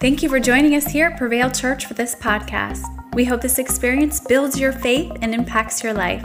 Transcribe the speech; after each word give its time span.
Thank 0.00 0.22
you 0.22 0.30
for 0.30 0.40
joining 0.40 0.74
us 0.76 0.86
here 0.86 1.08
at 1.08 1.18
Prevail 1.18 1.50
Church 1.50 1.84
for 1.84 1.92
this 1.92 2.14
podcast. 2.14 2.86
We 3.14 3.26
hope 3.26 3.42
this 3.42 3.58
experience 3.58 4.18
builds 4.18 4.58
your 4.58 4.72
faith 4.72 5.12
and 5.20 5.34
impacts 5.34 5.84
your 5.84 5.92
life. 5.92 6.24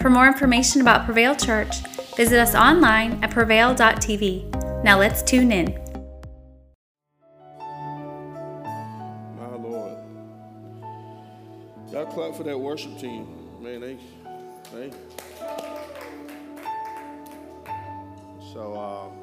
For 0.00 0.08
more 0.08 0.26
information 0.26 0.80
about 0.80 1.04
Prevail 1.04 1.36
Church, 1.36 1.82
visit 2.16 2.38
us 2.38 2.54
online 2.54 3.22
at 3.22 3.30
prevail.tv. 3.30 4.82
Now 4.82 4.98
let's 4.98 5.22
tune 5.22 5.52
in. 5.52 5.66
My 9.36 9.54
Lord. 9.54 9.98
Y'all 11.92 12.06
clap 12.06 12.34
for 12.34 12.44
that 12.44 12.58
worship 12.58 12.98
team. 12.98 13.26
Man, 13.62 13.82
they, 13.82 13.98
they. 14.72 14.90
So, 18.54 18.72
uh, 18.72 19.19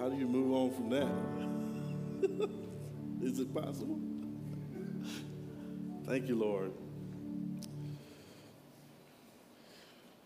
how 0.00 0.08
do 0.08 0.16
you 0.16 0.26
move 0.26 0.50
on 0.54 0.70
from 0.72 0.88
that? 0.88 1.08
Is 3.22 3.38
it 3.38 3.54
possible? 3.54 4.00
Thank 6.06 6.26
you, 6.26 6.36
Lord. 6.36 6.72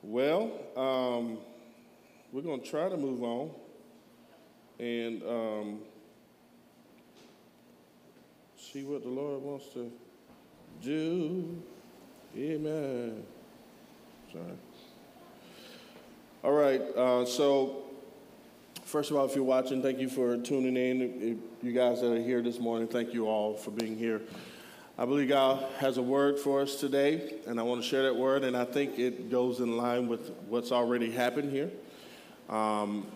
Well, 0.01 0.53
um, 0.77 1.39
we're 2.31 2.43
going 2.43 2.61
to 2.61 2.71
try 2.71 2.89
to 2.89 2.97
move 2.97 3.25
on. 3.25 3.51
And 4.79 5.23
um, 5.25 5.79
see 8.57 8.85
what 8.85 9.03
the 9.03 9.09
Lord 9.09 9.43
wants 9.43 9.67
to 9.75 9.91
do. 10.83 11.61
Amen. 12.37 13.25
Sorry. 14.33 14.45
All 16.45 16.53
right. 16.53 16.81
Uh, 16.97 17.27
so, 17.27 17.85
first 18.95 19.11
of 19.11 19.17
all, 19.17 19.25
if 19.25 19.35
you're 19.35 19.43
watching, 19.43 19.83
thank 19.83 19.99
you 19.99 20.09
for 20.09 20.37
tuning 20.37 20.77
in. 20.77 21.03
If 21.61 21.65
you 21.67 21.73
guys 21.73 22.01
that 22.01 22.13
are 22.13 22.23
here 22.23 22.41
this 22.41 22.61
morning, 22.61 22.87
thank 22.87 23.13
you 23.13 23.27
all 23.27 23.55
for 23.55 23.73
being 23.73 23.99
here. 23.99 24.23
I 24.97 25.05
believe 25.05 25.31
God 25.31 25.67
has 25.79 25.97
a 25.97 26.03
word 26.03 26.39
for 26.39 26.61
us 26.61 26.77
today, 26.77 27.41
and 27.49 27.59
I 27.59 27.65
want 27.65 27.83
to 27.83 27.89
share 27.89 28.05
that 28.05 28.15
word, 28.15 28.45
and 28.45 28.57
I 28.57 28.65
think 28.65 29.01
it 29.01 29.33
goes 29.33 29.59
in 29.59 29.77
line 29.77 30.07
with 30.07 30.31
what's 30.49 30.71
already 30.71 31.11
happened 31.11 31.51
here. 31.51 31.73
Um, 32.49 33.09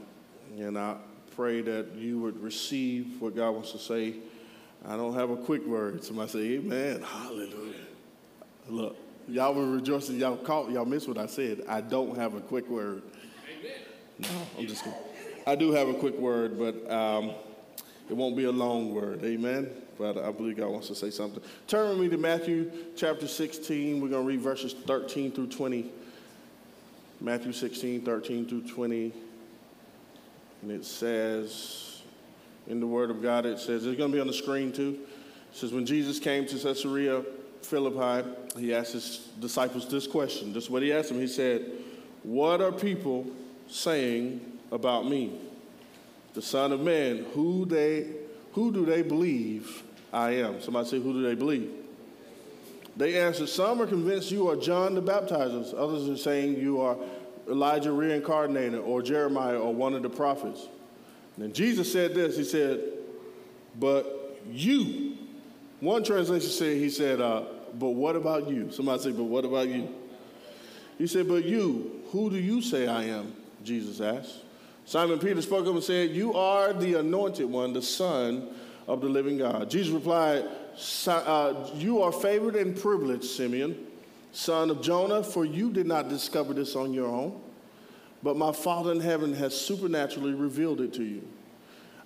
and 0.58 0.76
I 0.76 0.96
pray 1.36 1.60
that 1.60 1.94
you 1.94 2.18
would 2.22 2.42
receive 2.42 3.20
what 3.20 3.36
God 3.36 3.52
wants 3.52 3.70
to 3.70 3.78
say. 3.78 4.14
I 4.84 4.96
don't 4.96 5.14
have 5.14 5.30
a 5.30 5.36
quick 5.36 5.64
word. 5.64 6.02
Somebody 6.02 6.30
say, 6.32 6.38
Amen. 6.54 7.02
Hallelujah. 7.02 7.74
Look, 8.68 8.96
y'all 9.28 9.54
were 9.54 9.70
rejoicing. 9.70 10.16
Y'all 10.16 10.38
caught, 10.38 10.72
y'all 10.72 10.84
missed 10.84 11.06
what 11.06 11.18
I 11.18 11.26
said. 11.26 11.62
I 11.68 11.82
don't 11.82 12.16
have 12.16 12.34
a 12.34 12.40
quick 12.40 12.68
word. 12.68 13.02
Amen. 13.60 13.78
No, 14.18 14.28
I'm 14.58 14.66
just 14.66 14.82
kidding. 14.82 15.07
I 15.48 15.54
do 15.54 15.72
have 15.72 15.88
a 15.88 15.94
quick 15.94 16.18
word, 16.18 16.58
but 16.58 16.92
um, 16.92 17.30
it 18.10 18.14
won't 18.14 18.36
be 18.36 18.44
a 18.44 18.52
long 18.52 18.92
word. 18.92 19.24
Amen. 19.24 19.70
But 19.98 20.18
I 20.18 20.30
believe 20.30 20.58
God 20.58 20.68
wants 20.68 20.88
to 20.88 20.94
say 20.94 21.08
something. 21.08 21.42
Turn 21.66 21.88
with 21.88 21.98
me 21.98 22.08
to 22.10 22.18
Matthew 22.18 22.70
chapter 22.94 23.26
16. 23.26 23.98
We're 23.98 24.10
going 24.10 24.24
to 24.24 24.28
read 24.28 24.42
verses 24.42 24.74
13 24.74 25.32
through 25.32 25.46
20. 25.46 25.90
Matthew 27.22 27.54
16, 27.54 28.02
13 28.02 28.46
through 28.46 28.68
20. 28.68 29.10
And 30.60 30.70
it 30.70 30.84
says, 30.84 32.02
in 32.66 32.78
the 32.78 32.86
Word 32.86 33.10
of 33.10 33.22
God, 33.22 33.46
it 33.46 33.58
says, 33.58 33.86
it's 33.86 33.96
going 33.96 34.10
to 34.10 34.16
be 34.16 34.20
on 34.20 34.26
the 34.26 34.34
screen 34.34 34.70
too. 34.70 34.98
It 35.50 35.56
says, 35.56 35.72
when 35.72 35.86
Jesus 35.86 36.18
came 36.18 36.44
to 36.44 36.58
Caesarea 36.58 37.24
Philippi, 37.62 38.28
he 38.58 38.74
asked 38.74 38.92
his 38.92 39.28
disciples 39.40 39.88
this 39.88 40.06
question. 40.06 40.52
This 40.52 40.64
is 40.64 40.70
what 40.70 40.82
he 40.82 40.92
asked 40.92 41.08
them. 41.08 41.18
He 41.18 41.26
said, 41.26 41.72
What 42.22 42.60
are 42.60 42.70
people 42.70 43.26
saying 43.66 44.47
about 44.70 45.06
me? 45.06 45.38
The 46.34 46.42
Son 46.42 46.72
of 46.72 46.80
Man, 46.80 47.26
who 47.34 47.64
they 47.64 48.06
who 48.52 48.72
do 48.72 48.84
they 48.84 49.02
believe 49.02 49.82
I 50.12 50.30
am? 50.32 50.60
Somebody 50.60 50.88
say, 50.88 51.00
Who 51.00 51.12
do 51.12 51.22
they 51.22 51.34
believe? 51.34 51.70
They 52.96 53.20
answered, 53.20 53.48
Some 53.48 53.80
are 53.80 53.86
convinced 53.86 54.30
you 54.30 54.48
are 54.48 54.56
John 54.56 54.94
the 54.94 55.02
Baptizer. 55.02 55.74
Others 55.74 56.08
are 56.08 56.16
saying 56.16 56.58
you 56.58 56.80
are 56.80 56.96
Elijah 57.48 57.92
reincarnated 57.92 58.80
or 58.80 59.02
Jeremiah 59.02 59.58
or 59.58 59.74
one 59.74 59.94
of 59.94 60.02
the 60.02 60.10
prophets. 60.10 60.66
And 61.36 61.44
then 61.44 61.52
Jesus 61.52 61.92
said 61.92 62.14
this 62.14 62.36
He 62.36 62.44
said, 62.44 62.82
But 63.78 64.40
you, 64.50 65.16
one 65.80 66.02
translation 66.02 66.50
said, 66.50 66.76
He 66.78 66.90
said, 66.90 67.20
uh, 67.20 67.44
But 67.78 67.90
what 67.90 68.16
about 68.16 68.48
you? 68.48 68.72
Somebody 68.72 69.02
say, 69.02 69.12
But 69.12 69.24
what 69.24 69.44
about 69.44 69.68
you? 69.68 69.94
He 70.96 71.06
said, 71.06 71.28
But 71.28 71.44
you, 71.44 72.02
who 72.10 72.30
do 72.30 72.36
you 72.36 72.60
say 72.60 72.88
I 72.88 73.04
am? 73.04 73.34
Jesus 73.62 74.00
asked. 74.00 74.38
Simon 74.88 75.18
Peter 75.18 75.42
spoke 75.42 75.66
up 75.66 75.74
and 75.74 75.84
said, 75.84 76.12
You 76.12 76.32
are 76.32 76.72
the 76.72 76.94
anointed 76.94 77.44
one, 77.44 77.74
the 77.74 77.82
Son 77.82 78.48
of 78.86 79.02
the 79.02 79.06
living 79.06 79.36
God. 79.36 79.68
Jesus 79.68 79.92
replied, 79.92 80.46
uh, 81.06 81.68
You 81.74 82.00
are 82.00 82.10
favored 82.10 82.56
and 82.56 82.74
privileged, 82.74 83.24
Simeon, 83.24 83.86
son 84.32 84.70
of 84.70 84.80
Jonah, 84.80 85.22
for 85.22 85.44
you 85.44 85.70
did 85.70 85.86
not 85.86 86.08
discover 86.08 86.54
this 86.54 86.74
on 86.74 86.94
your 86.94 87.06
own, 87.06 87.38
but 88.22 88.38
my 88.38 88.50
Father 88.50 88.90
in 88.90 89.00
heaven 89.00 89.34
has 89.34 89.54
supernaturally 89.54 90.32
revealed 90.32 90.80
it 90.80 90.94
to 90.94 91.04
you. 91.04 91.22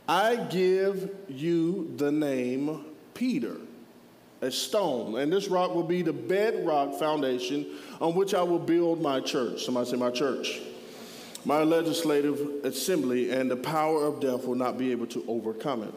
I 0.09 0.34
give 0.34 1.09
you 1.28 1.94
the 1.99 2.10
name 2.10 2.84
Peter, 3.14 3.59
a 4.41 4.50
stone, 4.50 5.20
and 5.20 5.32
this 5.32 5.47
rock 5.47 5.72
will 5.72 5.84
be 5.84 6.03
the 6.03 6.12
bedrock 6.12 6.99
foundation 6.99 7.64
on 8.00 8.16
which 8.16 8.34
I 8.34 8.43
will 8.43 8.59
build 8.59 9.00
my 9.00 9.20
church. 9.20 9.64
Somebody 9.64 9.88
say, 9.88 9.97
My 9.99 10.10
church 10.10 10.60
my 11.45 11.63
legislative 11.63 12.65
assembly, 12.65 13.31
and 13.31 13.51
the 13.51 13.57
power 13.57 14.05
of 14.05 14.21
death 14.21 14.45
will 14.45 14.55
not 14.55 14.79
be 14.79 14.93
able 14.93 15.07
to 15.09 15.25
overcome 15.27 15.83
it. 15.83 15.95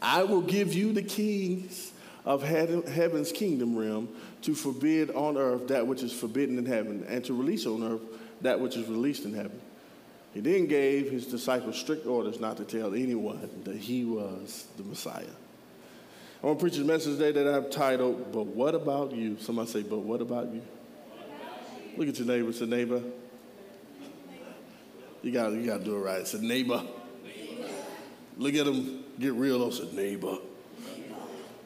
I 0.00 0.22
will 0.22 0.40
give 0.40 0.74
you 0.74 0.92
the 0.92 1.02
keys 1.02 1.92
of 2.24 2.42
heaven's 2.42 3.32
kingdom 3.32 3.76
realm 3.76 4.08
to 4.42 4.54
forbid 4.54 5.10
on 5.10 5.36
earth 5.36 5.68
that 5.68 5.86
which 5.86 6.02
is 6.02 6.12
forbidden 6.12 6.58
in 6.58 6.66
heaven, 6.66 7.04
and 7.08 7.24
to 7.24 7.34
release 7.34 7.66
on 7.66 7.82
earth 7.82 8.00
that 8.40 8.58
which 8.58 8.76
is 8.76 8.88
released 8.88 9.24
in 9.24 9.34
heaven. 9.34 9.60
He 10.34 10.40
then 10.40 10.66
gave 10.66 11.10
his 11.10 11.26
disciples 11.26 11.78
strict 11.78 12.06
orders 12.06 12.40
not 12.40 12.56
to 12.56 12.64
tell 12.64 12.94
anyone 12.94 13.50
that 13.64 13.76
he 13.76 14.04
was 14.04 14.66
the 14.78 14.82
Messiah. 14.82 15.26
I 16.42 16.46
want 16.46 16.58
to 16.58 16.62
preach 16.64 16.78
a 16.78 16.84
message 16.84 17.18
today 17.18 17.32
that 17.32 17.54
I've 17.54 17.70
titled, 17.70 18.32
But 18.32 18.46
What 18.46 18.74
About 18.74 19.12
You? 19.12 19.36
Somebody 19.38 19.70
say, 19.70 19.82
But 19.82 19.98
What 19.98 20.20
About 20.20 20.52
You? 20.52 20.62
Look 21.96 22.08
at 22.08 22.18
your 22.18 22.26
neighbor, 22.26 22.52
say, 22.52 22.64
neighbor, 22.66 23.02
you 25.22 25.32
got 25.32 25.52
you 25.52 25.64
got 25.64 25.78
to 25.78 25.84
do 25.84 25.96
it 25.96 26.00
right. 26.00 26.20
It's 26.20 26.34
a 26.34 26.42
neighbor. 26.42 26.82
Look 28.36 28.54
at 28.54 28.66
him. 28.66 29.04
Get 29.18 29.34
real. 29.34 29.66
It's 29.68 29.80
a 29.80 29.94
neighbor. 29.94 30.38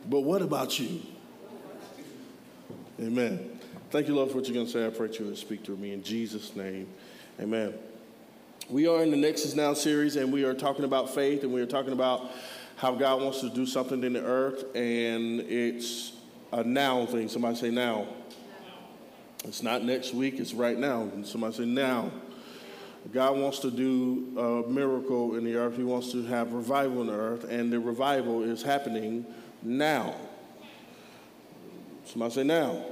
But 0.08 0.20
what 0.20 0.42
about 0.42 0.78
you? 0.78 1.00
Amen. 3.00 3.58
Thank 3.90 4.08
you, 4.08 4.14
Lord, 4.14 4.30
for 4.30 4.38
what 4.38 4.46
you're 4.46 4.54
going 4.54 4.66
to 4.66 4.72
say. 4.72 4.86
I 4.86 4.90
pray 4.90 5.08
you 5.18 5.26
would 5.26 5.38
speak 5.38 5.64
through 5.64 5.76
me 5.76 5.92
in 5.92 6.02
Jesus' 6.02 6.56
name. 6.56 6.88
Amen. 7.40 7.74
We 8.68 8.88
are 8.88 9.02
in 9.02 9.10
the 9.10 9.16
Nexus 9.16 9.54
Now 9.54 9.74
series, 9.74 10.16
and 10.16 10.32
we 10.32 10.44
are 10.44 10.54
talking 10.54 10.84
about 10.84 11.14
faith, 11.14 11.44
and 11.44 11.52
we 11.52 11.60
are 11.60 11.66
talking 11.66 11.92
about 11.92 12.30
how 12.76 12.94
God 12.94 13.22
wants 13.22 13.40
to 13.40 13.50
do 13.50 13.64
something 13.64 14.02
in 14.02 14.14
the 14.14 14.24
earth, 14.24 14.64
and 14.74 15.40
it's 15.40 16.12
a 16.52 16.64
now 16.64 17.06
thing. 17.06 17.28
Somebody 17.28 17.56
say 17.56 17.70
now. 17.70 18.08
It's 19.44 19.62
not 19.62 19.84
next 19.84 20.14
week, 20.14 20.40
it's 20.40 20.52
right 20.52 20.76
now. 20.76 21.08
Somebody 21.22 21.54
say 21.54 21.64
now. 21.64 22.10
God 23.12 23.38
wants 23.38 23.60
to 23.60 23.70
do 23.70 24.38
a 24.38 24.68
miracle 24.68 25.36
in 25.36 25.44
the 25.44 25.56
earth. 25.56 25.76
He 25.76 25.84
wants 25.84 26.12
to 26.12 26.24
have 26.24 26.52
revival 26.52 27.02
in 27.02 27.06
the 27.08 27.12
earth, 27.12 27.44
and 27.44 27.72
the 27.72 27.78
revival 27.78 28.42
is 28.42 28.62
happening 28.62 29.24
now. 29.62 30.14
Somebody 32.04 32.34
say 32.34 32.44
now. 32.44 32.82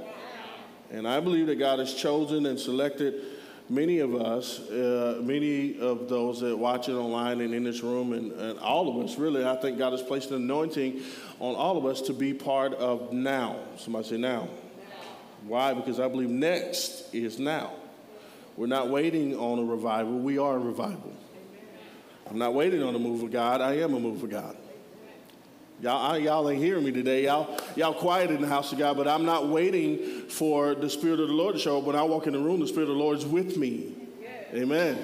And 0.91 1.07
I 1.07 1.19
believe 1.19 1.47
that 1.47 1.55
God 1.55 1.79
has 1.79 1.93
chosen 1.93 2.45
and 2.45 2.59
selected 2.59 3.21
many 3.69 3.99
of 3.99 4.15
us, 4.15 4.59
uh, 4.69 5.19
many 5.23 5.79
of 5.79 6.07
those 6.07 6.41
that 6.41 6.55
watch 6.55 6.87
it 6.87 6.93
online 6.93 7.41
and 7.41 7.53
in 7.53 7.63
this 7.63 7.81
room, 7.81 8.13
and, 8.13 8.31
and 8.33 8.59
all 8.59 8.87
of 8.89 9.05
us, 9.05 9.17
really. 9.17 9.45
I 9.45 9.55
think 9.55 9.77
God 9.77 9.91
has 9.91 10.01
placed 10.01 10.29
an 10.29 10.37
anointing 10.37 11.01
on 11.39 11.55
all 11.55 11.77
of 11.77 11.85
us 11.85 12.01
to 12.01 12.13
be 12.13 12.33
part 12.33 12.73
of 12.75 13.11
now. 13.11 13.57
Somebody 13.77 14.07
say 14.07 14.17
now. 14.17 14.47
Why? 15.43 15.73
Because 15.73 15.99
I 15.99 16.07
believe 16.07 16.29
next 16.29 17.13
is 17.13 17.39
now. 17.39 17.73
We're 18.57 18.67
not 18.67 18.89
waiting 18.89 19.35
on 19.37 19.59
a 19.59 19.63
revival, 19.63 20.19
we 20.19 20.37
are 20.37 20.55
a 20.55 20.59
revival. 20.59 21.13
I'm 22.27 22.39
not 22.39 22.53
waiting 22.53 22.81
on 22.81 22.95
a 22.95 22.99
move 22.99 23.23
of 23.23 23.31
God, 23.31 23.61
I 23.61 23.77
am 23.77 23.93
a 23.93 23.99
move 23.99 24.23
of 24.23 24.29
God. 24.29 24.57
Y'all, 25.81 26.17
y'all 26.17 26.49
ain't 26.49 26.63
hearing 26.63 26.85
me 26.85 26.91
today. 26.91 27.25
Y'all, 27.25 27.59
y'all 27.75 27.93
quiet 27.93 28.31
in 28.31 28.41
the 28.41 28.47
house 28.47 28.71
of 28.71 28.79
God, 28.79 28.95
but 28.95 29.09
I'm 29.09 29.25
not 29.25 29.49
waiting 29.49 30.21
for 30.29 30.73
the 30.73 30.89
Spirit 30.89 31.19
of 31.19 31.27
the 31.27 31.33
Lord 31.33 31.55
to 31.55 31.59
show 31.59 31.79
up. 31.79 31.83
When 31.83 31.97
I 31.97 32.03
walk 32.03 32.27
in 32.27 32.33
the 32.33 32.39
room, 32.39 32.61
the 32.61 32.67
Spirit 32.67 32.89
of 32.89 32.95
the 32.95 33.03
Lord 33.03 33.17
is 33.17 33.25
with 33.25 33.57
me. 33.57 33.93
Amen. 34.53 34.97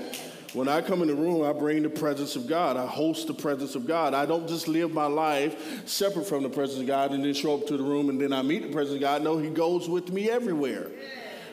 When 0.53 0.69
I 0.69 0.81
come 0.81 1.01
in 1.01 1.09
the 1.09 1.15
room, 1.15 1.43
I 1.43 1.51
bring 1.51 1.83
the 1.83 1.89
presence 1.89 2.37
of 2.37 2.47
God. 2.47 2.77
I 2.77 2.85
host 2.85 3.27
the 3.27 3.33
presence 3.33 3.75
of 3.75 3.85
God. 3.85 4.13
I 4.13 4.25
don't 4.25 4.47
just 4.47 4.69
live 4.69 4.93
my 4.93 5.05
life 5.05 5.87
separate 5.87 6.25
from 6.25 6.43
the 6.43 6.49
presence 6.49 6.79
of 6.79 6.87
God 6.87 7.11
and 7.11 7.23
then 7.23 7.33
show 7.33 7.55
up 7.55 7.67
to 7.67 7.75
the 7.75 7.83
room 7.83 8.09
and 8.09 8.19
then 8.19 8.31
I 8.31 8.41
meet 8.41 8.63
the 8.63 8.71
presence 8.71 8.95
of 8.95 9.01
God. 9.01 9.23
No, 9.23 9.37
He 9.37 9.49
goes 9.49 9.89
with 9.89 10.09
me 10.09 10.29
everywhere. 10.29 10.87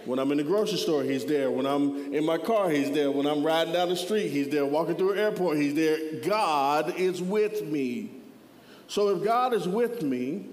When 0.09 0.19
I'm 0.19 0.33
in 0.33 0.39
the 0.39 0.45
grocery 0.45 0.79
store, 0.79 1.03
he's 1.03 1.27
there. 1.27 1.51
When 1.51 1.67
I'm 1.67 2.15
in 2.15 2.25
my 2.25 2.39
car, 2.39 2.71
he's 2.71 2.91
there. 2.91 3.11
When 3.11 3.27
I'm 3.27 3.45
riding 3.45 3.75
down 3.75 3.91
the 3.91 3.97
street, 3.97 4.31
he's 4.31 4.49
there. 4.49 4.65
Walking 4.65 4.97
through 4.97 5.13
an 5.13 5.19
airport, 5.19 5.59
he's 5.59 5.75
there. 5.75 6.23
God 6.23 6.99
is 6.99 7.21
with 7.21 7.63
me. 7.67 8.11
So 8.87 9.11
if 9.11 9.23
God 9.23 9.53
is 9.53 9.69
with 9.69 10.01
me 10.01 10.47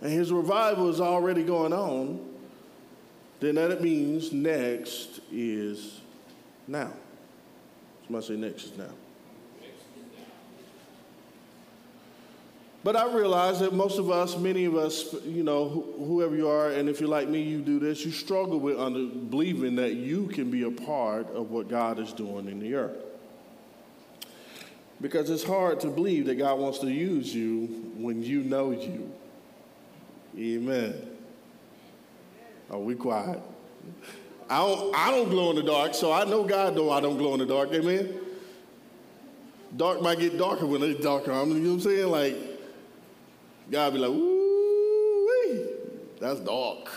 and 0.00 0.12
his 0.12 0.32
revival 0.32 0.90
is 0.90 1.00
already 1.00 1.44
going 1.44 1.72
on, 1.72 2.18
then 3.38 3.54
that 3.54 3.80
means 3.80 4.32
next 4.32 5.20
is 5.30 6.00
now. 6.66 6.92
Somebody 8.06 8.26
say 8.26 8.36
next 8.36 8.64
is 8.64 8.76
now. 8.76 8.90
But 12.84 12.94
I 12.94 13.12
realize 13.12 13.58
that 13.60 13.72
most 13.72 13.98
of 13.98 14.10
us, 14.10 14.36
many 14.36 14.64
of 14.64 14.76
us, 14.76 15.12
you 15.24 15.42
know, 15.42 15.84
whoever 15.98 16.36
you 16.36 16.48
are, 16.48 16.70
and 16.70 16.88
if 16.88 17.00
you're 17.00 17.08
like 17.08 17.28
me, 17.28 17.42
you 17.42 17.60
do 17.60 17.80
this, 17.80 18.04
you 18.04 18.12
struggle 18.12 18.60
with 18.60 18.78
under, 18.78 19.06
believing 19.06 19.76
that 19.76 19.94
you 19.94 20.28
can 20.28 20.50
be 20.50 20.62
a 20.62 20.70
part 20.70 21.28
of 21.34 21.50
what 21.50 21.68
God 21.68 21.98
is 21.98 22.12
doing 22.12 22.48
in 22.48 22.60
the 22.60 22.74
earth. 22.74 22.96
Because 25.00 25.28
it's 25.30 25.44
hard 25.44 25.80
to 25.80 25.88
believe 25.88 26.26
that 26.26 26.36
God 26.36 26.58
wants 26.58 26.78
to 26.80 26.90
use 26.90 27.34
you 27.34 27.92
when 27.96 28.22
you 28.22 28.42
know 28.42 28.70
you. 28.70 29.12
Amen. 30.36 30.94
Are 32.70 32.78
we 32.78 32.94
quiet? 32.94 33.40
I 34.48 34.58
don't, 34.58 34.94
I 34.94 35.10
don't 35.10 35.28
glow 35.28 35.50
in 35.50 35.56
the 35.56 35.62
dark, 35.62 35.94
so 35.94 36.12
I 36.12 36.24
know 36.24 36.44
God 36.44 36.74
know 36.74 36.90
I 36.90 37.00
don't 37.00 37.18
glow 37.18 37.34
in 37.34 37.40
the 37.40 37.46
dark. 37.46 37.72
Amen. 37.72 38.20
Dark 39.76 40.00
might 40.00 40.18
get 40.18 40.38
darker 40.38 40.66
when 40.66 40.82
it's 40.82 41.00
darker. 41.00 41.32
I 41.32 41.44
mean, 41.44 41.56
you 41.56 41.62
know 41.62 41.68
what 41.70 41.74
I'm 41.74 41.80
saying? 41.80 42.08
Like, 42.08 42.36
God 43.70 43.92
be 43.92 43.98
like, 43.98 44.10
ooh, 44.10 45.68
that's 46.20 46.40
dark. 46.40 46.90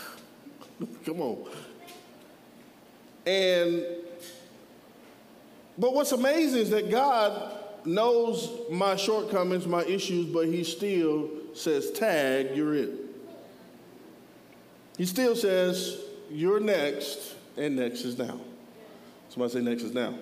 Come 1.04 1.20
on. 1.20 1.48
And, 3.26 3.84
but 5.78 5.94
what's 5.94 6.12
amazing 6.12 6.60
is 6.60 6.70
that 6.70 6.90
God 6.90 7.58
knows 7.84 8.50
my 8.70 8.96
shortcomings, 8.96 9.66
my 9.66 9.84
issues, 9.84 10.26
but 10.26 10.46
He 10.46 10.64
still 10.64 11.30
says, 11.54 11.90
tag, 11.92 12.56
you're 12.56 12.74
it. 12.74 12.90
He 14.96 15.06
still 15.06 15.36
says, 15.36 16.00
you're 16.30 16.60
next, 16.60 17.34
and 17.56 17.76
next 17.76 18.04
is 18.04 18.18
now. 18.18 18.40
Somebody 19.28 19.52
say, 19.52 19.60
next 19.60 19.82
is 19.82 19.94
now. 19.94 20.14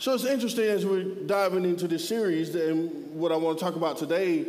So 0.00 0.14
it's 0.14 0.24
interesting 0.24 0.66
as 0.66 0.86
we're 0.86 1.02
diving 1.02 1.64
into 1.64 1.88
this 1.88 2.08
series 2.08 2.54
and 2.54 3.12
what 3.12 3.32
I 3.32 3.36
want 3.36 3.58
to 3.58 3.64
talk 3.64 3.74
about 3.74 3.96
today, 3.96 4.46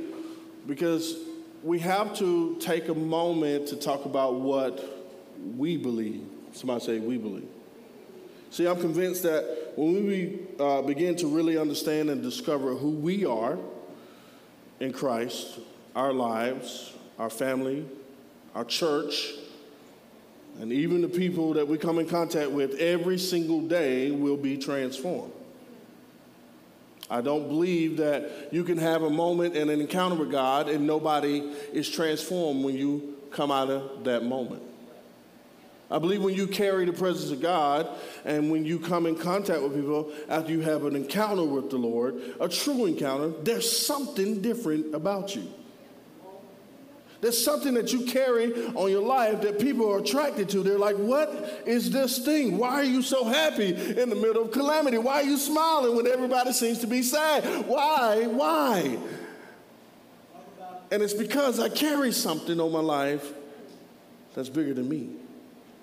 because 0.67 1.17
we 1.63 1.79
have 1.79 2.15
to 2.19 2.55
take 2.59 2.87
a 2.87 2.93
moment 2.93 3.67
to 3.69 3.75
talk 3.75 4.05
about 4.05 4.35
what 4.35 4.79
we 5.57 5.75
believe. 5.75 6.21
Somebody 6.53 6.85
say, 6.85 6.99
we 6.99 7.17
believe. 7.17 7.47
See, 8.51 8.67
I'm 8.67 8.79
convinced 8.79 9.23
that 9.23 9.73
when 9.75 10.05
we 10.05 10.39
uh, 10.59 10.83
begin 10.83 11.15
to 11.15 11.27
really 11.27 11.57
understand 11.57 12.11
and 12.11 12.21
discover 12.21 12.75
who 12.75 12.91
we 12.91 13.25
are 13.25 13.57
in 14.79 14.93
Christ, 14.93 15.57
our 15.95 16.13
lives, 16.13 16.93
our 17.17 17.31
family, 17.31 17.87
our 18.53 18.65
church, 18.65 19.31
and 20.59 20.71
even 20.71 21.01
the 21.01 21.09
people 21.09 21.53
that 21.53 21.67
we 21.67 21.79
come 21.79 21.97
in 21.97 22.07
contact 22.07 22.51
with 22.51 22.75
every 22.75 23.17
single 23.17 23.61
day 23.61 24.11
will 24.11 24.37
be 24.37 24.55
transformed. 24.55 25.33
I 27.09 27.21
don't 27.21 27.47
believe 27.47 27.97
that 27.97 28.49
you 28.51 28.63
can 28.63 28.77
have 28.77 29.01
a 29.01 29.09
moment 29.09 29.55
and 29.55 29.71
an 29.71 29.81
encounter 29.81 30.15
with 30.15 30.31
God 30.31 30.69
and 30.69 30.85
nobody 30.85 31.39
is 31.73 31.89
transformed 31.89 32.63
when 32.63 32.75
you 32.75 33.15
come 33.31 33.51
out 33.51 33.69
of 33.69 34.03
that 34.03 34.23
moment. 34.23 34.63
I 35.91 35.97
believe 35.97 36.21
when 36.21 36.35
you 36.35 36.45
carry 36.45 36.85
the 36.85 36.93
presence 36.93 37.31
of 37.31 37.41
God 37.41 37.89
and 38.23 38.51
when 38.51 38.63
you 38.63 38.77
come 38.77 39.07
in 39.07 39.15
contact 39.15 39.63
with 39.63 39.73
people 39.73 40.11
after 40.29 40.51
you 40.51 40.61
have 40.61 40.85
an 40.85 40.95
encounter 40.95 41.43
with 41.43 41.71
the 41.71 41.77
Lord, 41.77 42.21
a 42.39 42.47
true 42.47 42.85
encounter, 42.85 43.29
there's 43.29 43.85
something 43.85 44.41
different 44.41 44.93
about 44.93 45.35
you. 45.35 45.51
There's 47.21 47.43
something 47.43 47.73
that 47.73 47.91
you 47.91 48.05
carry 48.05 48.53
on 48.75 48.89
your 48.89 49.01
life 49.01 49.41
that 49.41 49.59
people 49.59 49.91
are 49.91 49.99
attracted 49.99 50.47
to. 50.49 50.63
They're 50.63 50.79
like, 50.79 50.95
What 50.95 51.63
is 51.65 51.91
this 51.91 52.19
thing? 52.19 52.57
Why 52.57 52.75
are 52.75 52.83
you 52.83 53.01
so 53.01 53.25
happy 53.25 53.73
in 53.73 54.09
the 54.09 54.15
middle 54.15 54.43
of 54.43 54.51
calamity? 54.51 54.97
Why 54.97 55.15
are 55.15 55.23
you 55.23 55.37
smiling 55.37 55.97
when 55.97 56.07
everybody 56.07 56.53
seems 56.53 56.79
to 56.79 56.87
be 56.87 57.01
sad? 57.01 57.67
Why? 57.67 58.25
Why? 58.27 58.97
And 60.91 61.03
it's 61.03 61.13
because 61.13 61.59
I 61.59 61.69
carry 61.69 62.11
something 62.11 62.59
on 62.59 62.71
my 62.71 62.79
life 62.79 63.33
that's 64.33 64.49
bigger 64.49 64.73
than 64.73 64.87
me. 64.87 65.09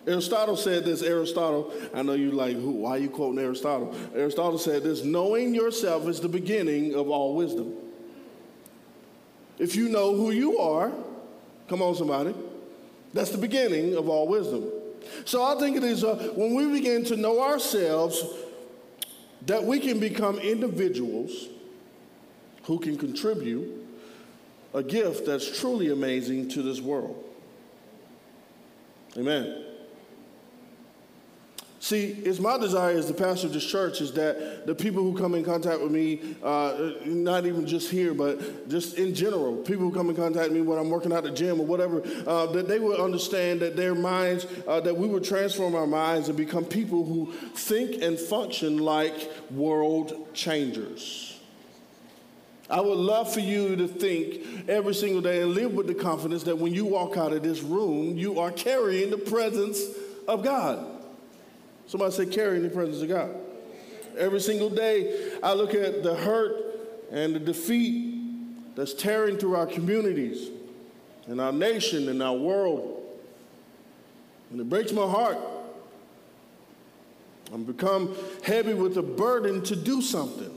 Aristotle 0.07 0.57
said 0.57 0.85
this. 0.85 1.03
Aristotle, 1.03 1.73
I 1.93 2.03
know 2.03 2.15
you 2.15 2.31
like, 2.31 2.57
who, 2.57 2.71
why 2.71 2.93
are 2.93 2.99
you 2.99 3.11
quoting 3.11 3.41
Aristotle? 3.41 3.95
Aristotle 4.15 4.59
said 4.59 4.85
this 4.85 5.05
knowing 5.05 5.55
yourself 5.55 6.09
is 6.09 6.21
the 6.21 6.29
beginning 6.29 6.95
of 6.95 7.09
all 7.09 7.35
wisdom. 7.35 7.75
If 9.59 9.75
you 9.75 9.89
know 9.89 10.15
who 10.15 10.31
you 10.31 10.59
are, 10.59 10.93
Come 11.69 11.83
on, 11.83 11.95
somebody. 11.95 12.35
That's 13.13 13.31
the 13.31 13.39
beginning 13.39 13.97
of 13.97 14.09
all 14.09 14.29
wisdom. 14.29 14.71
So 15.25 15.43
I 15.43 15.59
think 15.59 15.77
it 15.77 15.85
is 15.85 16.05
uh, 16.05 16.33
when 16.35 16.55
we 16.55 16.71
begin 16.73 17.05
to 17.07 17.17
know 17.17 17.41
ourselves 17.41 18.25
that 19.47 19.63
we 19.63 19.81
can 19.81 20.01
become 20.01 20.39
individuals 20.39 21.49
who 22.65 22.79
can 22.79 22.99
contribute 22.99 23.87
a 24.75 24.83
gift 24.83 25.27
that's 25.27 25.59
truly 25.59 25.91
amazing 25.91 26.49
to 26.51 26.63
this 26.63 26.81
world. 26.81 27.23
Amen. 29.17 29.66
See, 31.87 32.07
it's 32.25 32.41
my 32.41 32.59
desire 32.59 32.99
as 32.99 33.07
the 33.07 33.15
pastor 33.15 33.47
of 33.47 33.53
this 33.53 33.65
church 33.65 34.01
is 34.01 34.11
that 34.15 34.67
the 34.67 34.75
people 34.75 35.05
who 35.05 35.17
come 35.17 35.37
in 35.37 35.45
contact 35.45 35.81
with 35.81 35.93
me, 35.93 36.21
uh, 36.43 36.95
not 37.05 37.47
even 37.47 37.65
just 37.65 37.93
here, 37.93 38.13
but 38.13 38.69
just 38.69 38.99
in 38.99 39.15
general, 39.15 39.59
people 39.59 39.85
who 39.85 39.93
come 39.93 40.11
in 40.11 40.17
contact 40.17 40.49
with 40.49 40.55
me 40.55 40.63
when 40.63 40.81
I'm 40.81 40.91
working 40.91 41.13
out 41.13 41.23
the 41.23 41.31
gym 41.31 41.61
or 41.61 41.65
whatever, 41.65 42.03
uh, 42.27 42.47
that 42.47 42.67
they 42.67 42.81
would 42.81 42.99
understand 42.99 43.61
that 43.61 43.77
their 43.77 43.95
minds, 43.95 44.49
uh, 44.67 44.81
that 44.81 44.97
we 44.97 45.07
would 45.07 45.23
transform 45.23 45.77
our 45.77 45.87
minds 45.87 46.27
and 46.27 46.37
become 46.37 46.65
people 46.65 47.05
who 47.05 47.33
think 47.55 48.03
and 48.03 48.19
function 48.19 48.79
like 48.79 49.31
world 49.53 50.35
changers. 50.35 51.39
I 52.69 52.81
would 52.81 52.99
love 52.99 53.33
for 53.33 53.39
you 53.39 53.77
to 53.77 53.87
think 53.87 54.69
every 54.69 54.93
single 54.93 55.21
day 55.21 55.41
and 55.41 55.53
live 55.55 55.71
with 55.71 55.87
the 55.87 55.95
confidence 55.95 56.43
that 56.43 56.59
when 56.59 56.75
you 56.75 56.85
walk 56.85 57.17
out 57.17 57.33
of 57.33 57.45
this 57.45 57.63
room, 57.63 58.17
you 58.17 58.41
are 58.41 58.51
carrying 58.51 59.11
the 59.11 59.19
presence 59.19 59.81
of 60.27 60.43
God. 60.43 60.96
Somebody 61.87 62.13
say, 62.13 62.27
carrying 62.27 62.63
the 62.63 62.71
presence 62.71 63.03
of 63.03 63.09
God. 63.09 63.31
Every 64.19 64.41
single 64.41 64.71
day, 64.71 65.33
I 65.43 65.53
look 65.53 65.75
at 65.75 66.03
the 66.03 66.15
hurt 66.15 66.53
and 67.11 67.35
the 67.35 67.41
defeat 67.41 68.75
that's 68.75 68.95
tearing 68.95 69.39
through 69.39 69.57
our 69.57 69.67
communities 69.67 70.51
and 71.27 71.41
our 71.41 71.53
nation 71.53 72.09
and 72.09 72.23
our 72.23 72.37
world. 72.37 73.03
And 74.51 74.61
it 74.61 74.69
breaks 74.69 74.93
my 74.93 75.07
heart. 75.07 75.39
I'm 77.53 77.65
become 77.65 78.15
heavy 78.43 78.75
with 78.75 78.97
a 78.97 79.03
burden 79.03 79.63
to 79.65 79.77
do 79.77 80.03
something. 80.03 80.53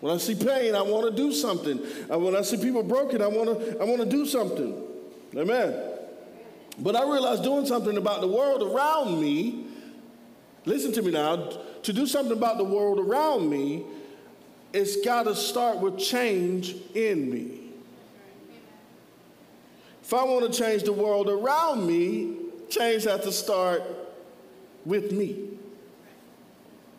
When 0.00 0.12
I 0.12 0.16
see 0.18 0.34
pain, 0.34 0.74
I 0.74 0.82
want 0.82 1.08
to 1.08 1.16
do 1.16 1.32
something. 1.32 1.78
When 2.08 2.34
I 2.34 2.42
see 2.42 2.56
people 2.56 2.82
broken, 2.82 3.22
I 3.22 3.28
want 3.28 3.60
to 3.60 3.80
I 3.80 3.84
want 3.84 4.00
to 4.00 4.06
do 4.06 4.26
something. 4.26 4.82
Amen. 5.36 5.91
But 6.78 6.96
I 6.96 7.02
realized 7.02 7.42
doing 7.42 7.66
something 7.66 7.96
about 7.96 8.20
the 8.20 8.28
world 8.28 8.62
around 8.62 9.20
me, 9.20 9.66
listen 10.64 10.92
to 10.92 11.02
me 11.02 11.10
now, 11.10 11.50
to 11.82 11.92
do 11.92 12.06
something 12.06 12.32
about 12.36 12.58
the 12.58 12.64
world 12.64 12.98
around 12.98 13.48
me, 13.48 13.84
it's 14.72 15.04
got 15.04 15.24
to 15.24 15.34
start 15.34 15.78
with 15.78 15.98
change 15.98 16.74
in 16.94 17.30
me. 17.30 17.58
If 20.02 20.14
I 20.14 20.24
want 20.24 20.50
to 20.50 20.58
change 20.58 20.82
the 20.82 20.92
world 20.92 21.28
around 21.28 21.86
me, 21.86 22.36
change 22.68 23.04
has 23.04 23.20
to 23.22 23.32
start 23.32 23.82
with 24.84 25.12
me. 25.12 25.50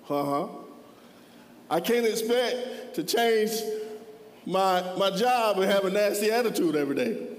Uh 0.10 0.24
huh. 0.24 0.48
I 1.70 1.80
can't 1.80 2.06
expect 2.06 2.96
to 2.96 3.04
change 3.04 3.52
my, 4.46 4.84
my 4.98 5.10
job 5.10 5.58
and 5.58 5.72
have 5.72 5.86
a 5.86 5.90
nasty 5.90 6.32
attitude 6.32 6.76
every 6.76 6.96
day. 6.96 7.33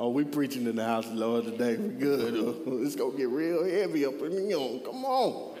Oh, 0.00 0.08
we 0.08 0.24
preaching 0.24 0.66
in 0.66 0.76
the 0.76 0.84
house 0.84 1.04
of 1.04 1.12
the 1.14 1.18
Lord 1.26 1.44
today. 1.44 1.76
We 1.76 1.90
good. 1.90 2.32
It's 2.86 2.96
gonna 2.96 3.14
get 3.18 3.28
real 3.28 3.62
heavy 3.62 4.06
up 4.06 4.18
in 4.22 4.32
here. 4.32 4.80
Come 4.82 5.04
on. 5.04 5.58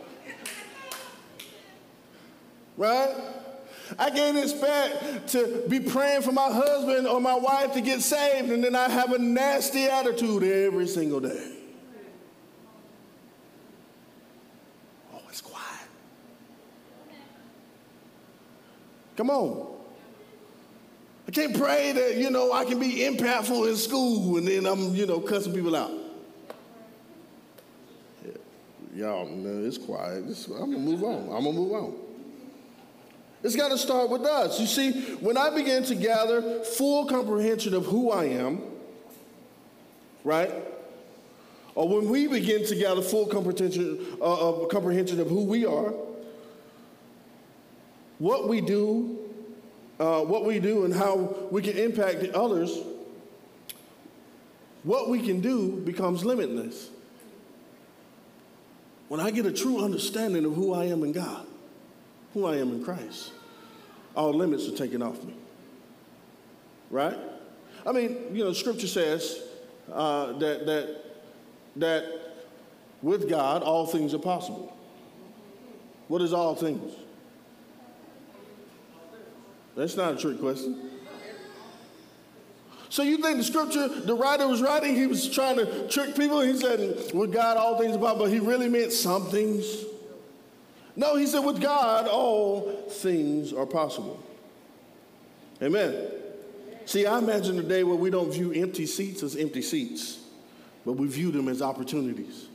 Right? 2.78 3.14
I 3.98 4.08
can't 4.08 4.38
expect 4.38 5.28
to 5.32 5.64
be 5.68 5.78
praying 5.78 6.22
for 6.22 6.32
my 6.32 6.50
husband 6.50 7.06
or 7.06 7.20
my 7.20 7.34
wife 7.34 7.74
to 7.74 7.82
get 7.82 8.00
saved 8.00 8.50
and 8.50 8.64
then 8.64 8.74
I 8.74 8.88
have 8.88 9.12
a 9.12 9.18
nasty 9.18 9.84
attitude 9.84 10.42
every 10.42 10.88
single 10.88 11.20
day. 11.20 11.52
Oh, 15.12 15.20
it's 15.28 15.42
quiet. 15.42 15.86
Come 19.16 19.28
on. 19.28 19.79
I 21.30 21.32
can't 21.32 21.56
pray 21.56 21.92
that, 21.92 22.16
you 22.16 22.28
know, 22.28 22.52
I 22.52 22.64
can 22.64 22.80
be 22.80 23.08
impactful 23.08 23.70
in 23.70 23.76
school 23.76 24.36
and 24.36 24.48
then 24.48 24.66
I'm, 24.66 24.96
you 24.96 25.06
know, 25.06 25.20
cussing 25.20 25.54
people 25.54 25.76
out. 25.76 25.92
Y'all, 28.96 29.26
man, 29.26 29.64
it's 29.64 29.78
quiet. 29.78 30.24
It's, 30.26 30.48
I'm 30.48 30.72
going 30.72 30.72
to 30.72 30.78
move 30.78 31.04
on. 31.04 31.26
I'm 31.32 31.44
going 31.44 31.54
to 31.54 31.60
move 31.60 31.72
on. 31.72 31.94
It's 33.44 33.54
got 33.54 33.68
to 33.68 33.78
start 33.78 34.10
with 34.10 34.22
us. 34.22 34.58
You 34.58 34.66
see, 34.66 34.90
when 35.20 35.36
I 35.36 35.50
begin 35.50 35.84
to 35.84 35.94
gather 35.94 36.64
full 36.64 37.06
comprehension 37.06 37.74
of 37.74 37.86
who 37.86 38.10
I 38.10 38.24
am, 38.24 38.60
right? 40.24 40.50
Or 41.76 41.88
when 41.88 42.08
we 42.08 42.26
begin 42.26 42.66
to 42.66 42.74
gather 42.74 43.02
full 43.02 43.26
comprehension, 43.26 44.04
uh, 44.20 44.66
comprehension 44.68 45.20
of 45.20 45.28
who 45.28 45.44
we 45.44 45.64
are, 45.64 45.94
what 48.18 48.48
we 48.48 48.60
do, 48.60 49.19
uh, 50.00 50.22
what 50.22 50.46
we 50.46 50.58
do, 50.58 50.84
and 50.86 50.94
how 50.94 51.36
we 51.50 51.60
can 51.60 51.76
impact 51.76 52.24
others, 52.30 52.76
what 54.82 55.10
we 55.10 55.20
can 55.20 55.40
do 55.40 55.76
becomes 55.76 56.24
limitless. 56.24 56.88
When 59.08 59.20
I 59.20 59.30
get 59.30 59.44
a 59.44 59.52
true 59.52 59.84
understanding 59.84 60.46
of 60.46 60.54
who 60.54 60.72
I 60.72 60.84
am 60.86 61.02
in 61.02 61.12
God, 61.12 61.46
who 62.32 62.46
I 62.46 62.56
am 62.56 62.72
in 62.72 62.82
Christ, 62.82 63.32
all 64.16 64.32
limits 64.32 64.66
are 64.68 64.76
taken 64.76 65.02
off 65.02 65.22
me. 65.22 65.34
Right? 66.90 67.18
I 67.86 67.92
mean, 67.92 68.34
you 68.34 68.42
know, 68.42 68.52
Scripture 68.52 68.86
says 68.86 69.42
uh, 69.92 70.32
that 70.38 70.66
that 70.66 71.04
that 71.76 72.04
with 73.02 73.28
God 73.28 73.62
all 73.62 73.86
things 73.86 74.14
are 74.14 74.18
possible. 74.18 74.74
What 76.08 76.22
is 76.22 76.32
all 76.32 76.54
things? 76.54 76.92
That's 79.80 79.96
not 79.96 80.12
a 80.12 80.16
trick 80.18 80.38
question. 80.38 80.78
So 82.90 83.02
you 83.02 83.16
think 83.16 83.38
the 83.38 83.44
scripture, 83.44 83.88
the 83.88 84.14
writer 84.14 84.46
was 84.46 84.60
writing, 84.60 84.94
he 84.94 85.06
was 85.06 85.30
trying 85.30 85.56
to 85.56 85.88
trick 85.88 86.14
people. 86.14 86.42
He 86.42 86.54
said, 86.54 87.14
with 87.14 87.32
God 87.32 87.56
all 87.56 87.78
things 87.78 87.96
are 87.96 87.98
possible, 87.98 88.26
but 88.26 88.30
he 88.30 88.40
really 88.40 88.68
meant 88.68 88.92
some 88.92 89.24
things. 89.28 89.64
No, 90.96 91.16
he 91.16 91.26
said, 91.26 91.38
with 91.38 91.62
God, 91.62 92.08
all 92.08 92.72
things 92.90 93.54
are 93.54 93.64
possible. 93.64 94.22
Amen. 95.62 96.10
See, 96.84 97.06
I 97.06 97.16
imagine 97.16 97.58
a 97.58 97.62
day 97.62 97.82
where 97.82 97.96
we 97.96 98.10
don't 98.10 98.30
view 98.30 98.52
empty 98.52 98.84
seats 98.84 99.22
as 99.22 99.34
empty 99.34 99.62
seats, 99.62 100.18
but 100.84 100.92
we 100.92 101.06
view 101.06 101.30
them 101.30 101.48
as 101.48 101.62
opportunities. 101.62 102.48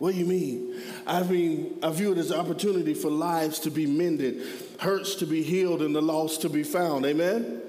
What 0.00 0.14
do 0.14 0.18
you 0.18 0.26
mean? 0.26 0.82
I 1.06 1.22
mean, 1.22 1.78
I 1.82 1.90
view 1.90 2.10
it 2.12 2.18
as 2.18 2.30
an 2.30 2.40
opportunity 2.40 2.94
for 2.94 3.10
lives 3.10 3.60
to 3.60 3.70
be 3.70 3.86
mended, 3.86 4.42
hurts 4.80 5.14
to 5.16 5.26
be 5.26 5.42
healed, 5.42 5.82
and 5.82 5.94
the 5.94 6.02
lost 6.02 6.42
to 6.42 6.48
be 6.48 6.62
found. 6.62 7.06
Amen? 7.06 7.62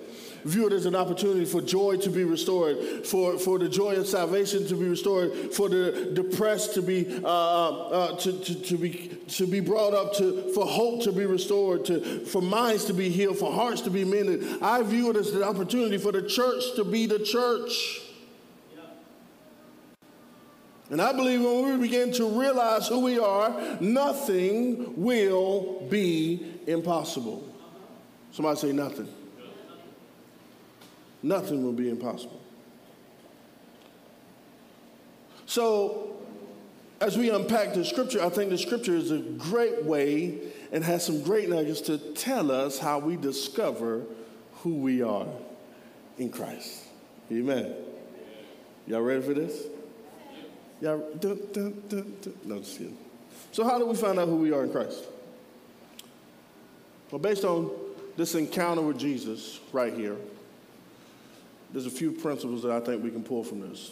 view 0.43 0.67
it 0.67 0.73
as 0.73 0.85
an 0.85 0.95
opportunity 0.95 1.45
for 1.45 1.61
joy 1.61 1.97
to 1.97 2.09
be 2.09 2.23
restored, 2.23 3.05
for, 3.05 3.37
for 3.37 3.59
the 3.59 3.69
joy 3.69 3.95
of 3.95 4.07
salvation 4.07 4.67
to 4.67 4.75
be 4.75 4.87
restored, 4.87 5.53
for 5.53 5.69
the 5.69 6.11
depressed 6.13 6.73
to 6.73 6.81
be, 6.81 7.21
uh, 7.23 7.27
uh, 7.27 8.17
to, 8.17 8.39
to, 8.39 8.55
to, 8.55 8.77
be, 8.77 9.17
to 9.27 9.45
be 9.45 9.59
brought 9.59 9.93
up, 9.93 10.13
to, 10.15 10.51
for 10.53 10.65
hope 10.65 11.03
to 11.03 11.11
be 11.11 11.25
restored, 11.25 11.85
to, 11.85 12.25
for 12.25 12.41
minds 12.41 12.85
to 12.85 12.93
be 12.93 13.09
healed, 13.09 13.37
for 13.37 13.51
hearts 13.51 13.81
to 13.81 13.89
be 13.89 14.03
mended. 14.03 14.61
I 14.61 14.81
view 14.83 15.09
it 15.11 15.15
as 15.15 15.33
an 15.33 15.43
opportunity 15.43 15.97
for 15.97 16.11
the 16.11 16.23
church 16.23 16.63
to 16.75 16.83
be 16.83 17.05
the 17.05 17.19
church. 17.19 18.01
And 20.89 21.01
I 21.01 21.13
believe 21.13 21.41
when 21.41 21.79
we 21.79 21.87
begin 21.87 22.11
to 22.13 22.37
realize 22.37 22.89
who 22.89 22.99
we 22.99 23.17
are, 23.17 23.77
nothing 23.79 25.01
will 25.01 25.87
be 25.89 26.50
impossible. 26.67 27.47
Somebody 28.31 28.59
say 28.59 28.71
nothing 28.71 29.07
nothing 31.23 31.63
will 31.63 31.73
be 31.73 31.89
impossible. 31.89 32.39
So, 35.45 36.15
as 36.99 37.17
we 37.17 37.29
unpack 37.29 37.73
the 37.73 37.83
scripture, 37.83 38.23
I 38.23 38.29
think 38.29 38.51
the 38.51 38.57
scripture 38.57 38.95
is 38.95 39.11
a 39.11 39.19
great 39.19 39.83
way 39.83 40.39
and 40.71 40.83
has 40.83 41.05
some 41.05 41.21
great 41.23 41.49
nuggets 41.49 41.81
to 41.81 41.97
tell 41.97 42.51
us 42.51 42.79
how 42.79 42.99
we 42.99 43.17
discover 43.17 44.03
who 44.57 44.75
we 44.75 45.01
are 45.01 45.27
in 46.17 46.29
Christ. 46.29 46.85
Amen. 47.31 47.73
Y'all 48.87 49.01
ready 49.01 49.21
for 49.21 49.33
this? 49.33 49.63
Y'all, 50.79 50.99
dun, 51.19 51.39
dun, 51.51 51.83
dun, 51.89 52.33
no, 52.45 52.59
just 52.59 52.77
kidding. 52.77 52.97
So, 53.51 53.63
how 53.63 53.77
do 53.77 53.85
we 53.85 53.95
find 53.95 54.19
out 54.19 54.27
who 54.27 54.37
we 54.37 54.53
are 54.53 54.63
in 54.63 54.71
Christ? 54.71 55.03
Well, 57.11 57.19
based 57.19 57.43
on 57.43 57.69
this 58.15 58.35
encounter 58.35 58.81
with 58.81 58.97
Jesus 58.97 59.59
right 59.73 59.93
here, 59.93 60.15
there's 61.71 61.85
a 61.85 61.91
few 61.91 62.11
principles 62.11 62.63
that 62.63 62.71
I 62.71 62.79
think 62.79 63.03
we 63.03 63.11
can 63.11 63.23
pull 63.23 63.43
from 63.43 63.59
this. 63.59 63.91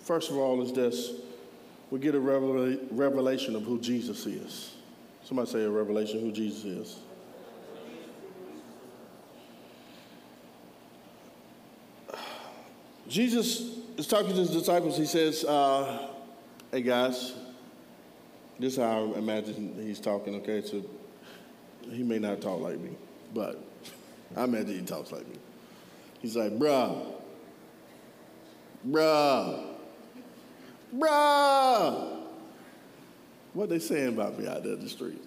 First 0.00 0.30
of 0.30 0.36
all, 0.36 0.60
is 0.62 0.72
this 0.72 1.12
we 1.90 2.00
get 2.00 2.16
a 2.16 2.20
revelation 2.20 3.54
of 3.54 3.62
who 3.62 3.80
Jesus 3.80 4.26
is. 4.26 4.74
Somebody 5.24 5.50
say 5.50 5.62
a 5.62 5.70
revelation 5.70 6.20
who 6.20 6.32
Jesus 6.32 6.64
is. 6.64 6.96
Jesus 13.08 13.78
is 13.96 14.08
talking 14.08 14.30
to 14.30 14.36
his 14.36 14.50
disciples. 14.50 14.96
He 14.96 15.06
says, 15.06 15.44
uh, 15.44 16.08
Hey 16.72 16.82
guys, 16.82 17.34
this 18.58 18.72
is 18.72 18.78
how 18.80 19.12
I 19.14 19.18
imagine 19.18 19.74
he's 19.80 20.00
talking, 20.00 20.34
okay? 20.36 20.62
So 20.62 20.84
he 21.90 22.02
may 22.02 22.18
not 22.18 22.40
talk 22.40 22.60
like 22.60 22.78
me, 22.78 22.90
but 23.34 23.62
I 24.36 24.44
imagine 24.44 24.78
he 24.78 24.82
talks 24.82 25.12
like 25.12 25.26
me. 25.28 25.36
He's 26.20 26.36
like, 26.36 26.52
Bruh, 26.52 27.14
Bruh. 28.88 29.64
Bruh. 30.94 32.16
What 33.52 33.68
they 33.68 33.78
saying 33.78 34.08
about 34.08 34.38
me 34.38 34.46
out 34.46 34.62
there 34.62 34.74
in 34.74 34.80
the 34.80 34.88
street? 34.88 35.22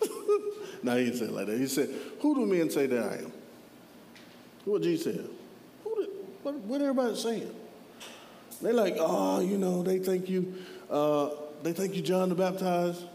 no, 0.82 0.96
he 0.96 1.04
didn't 1.04 1.18
say 1.18 1.24
it 1.26 1.32
like 1.32 1.46
that. 1.46 1.58
He 1.58 1.66
said, 1.66 1.88
Who 2.20 2.34
do 2.34 2.46
men 2.46 2.70
say 2.70 2.86
that 2.86 3.12
I 3.12 3.16
am? 3.16 3.32
What 4.64 4.82
Jesus 4.82 5.04
said? 5.04 5.28
Who 5.84 5.96
did, 5.96 6.10
what, 6.42 6.54
what 6.54 6.80
everybody 6.80 7.16
saying? 7.16 7.54
They 8.62 8.72
like, 8.72 8.96
oh, 8.98 9.40
you 9.40 9.56
know, 9.56 9.82
they 9.82 9.98
think 9.98 10.28
you, 10.28 10.54
uh, 10.90 11.30
they 11.62 11.72
think 11.72 11.94
you 11.94 12.02
John 12.02 12.28
the 12.28 12.34
Baptist, 12.34 13.06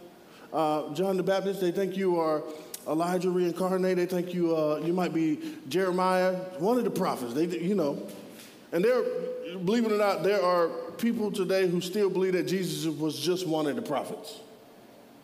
uh, 0.56 0.94
John 0.94 1.18
the 1.18 1.24
Baptist. 1.24 1.60
They 1.60 1.72
think 1.72 1.98
you 1.98 2.20
are 2.20 2.42
Elijah 2.88 3.30
reincarnated. 3.30 3.98
They 3.98 4.06
think 4.22 4.34
you, 4.34 4.56
uh, 4.56 4.82
you 4.84 4.94
might 4.94 5.14
be 5.14 5.40
Jeremiah, 5.68 6.34
one 6.60 6.78
of 6.78 6.86
the 6.86 6.90
prophets. 6.90 7.34
They, 7.34 7.46
you 7.46 7.76
know, 7.76 8.08
and 8.72 8.84
there, 8.84 9.04
believe 9.66 9.86
it 9.86 9.92
or 9.92 9.98
not, 9.98 10.24
there 10.24 10.42
are 10.42 10.70
people 10.98 11.32
today 11.32 11.68
who 11.68 11.82
still 11.82 12.10
believe 12.10 12.34
that 12.34 12.48
Jesus 12.48 12.86
was 12.86 13.20
just 13.20 13.46
one 13.46 13.68
of 13.68 13.76
the 13.76 13.82
prophets. 13.82 14.40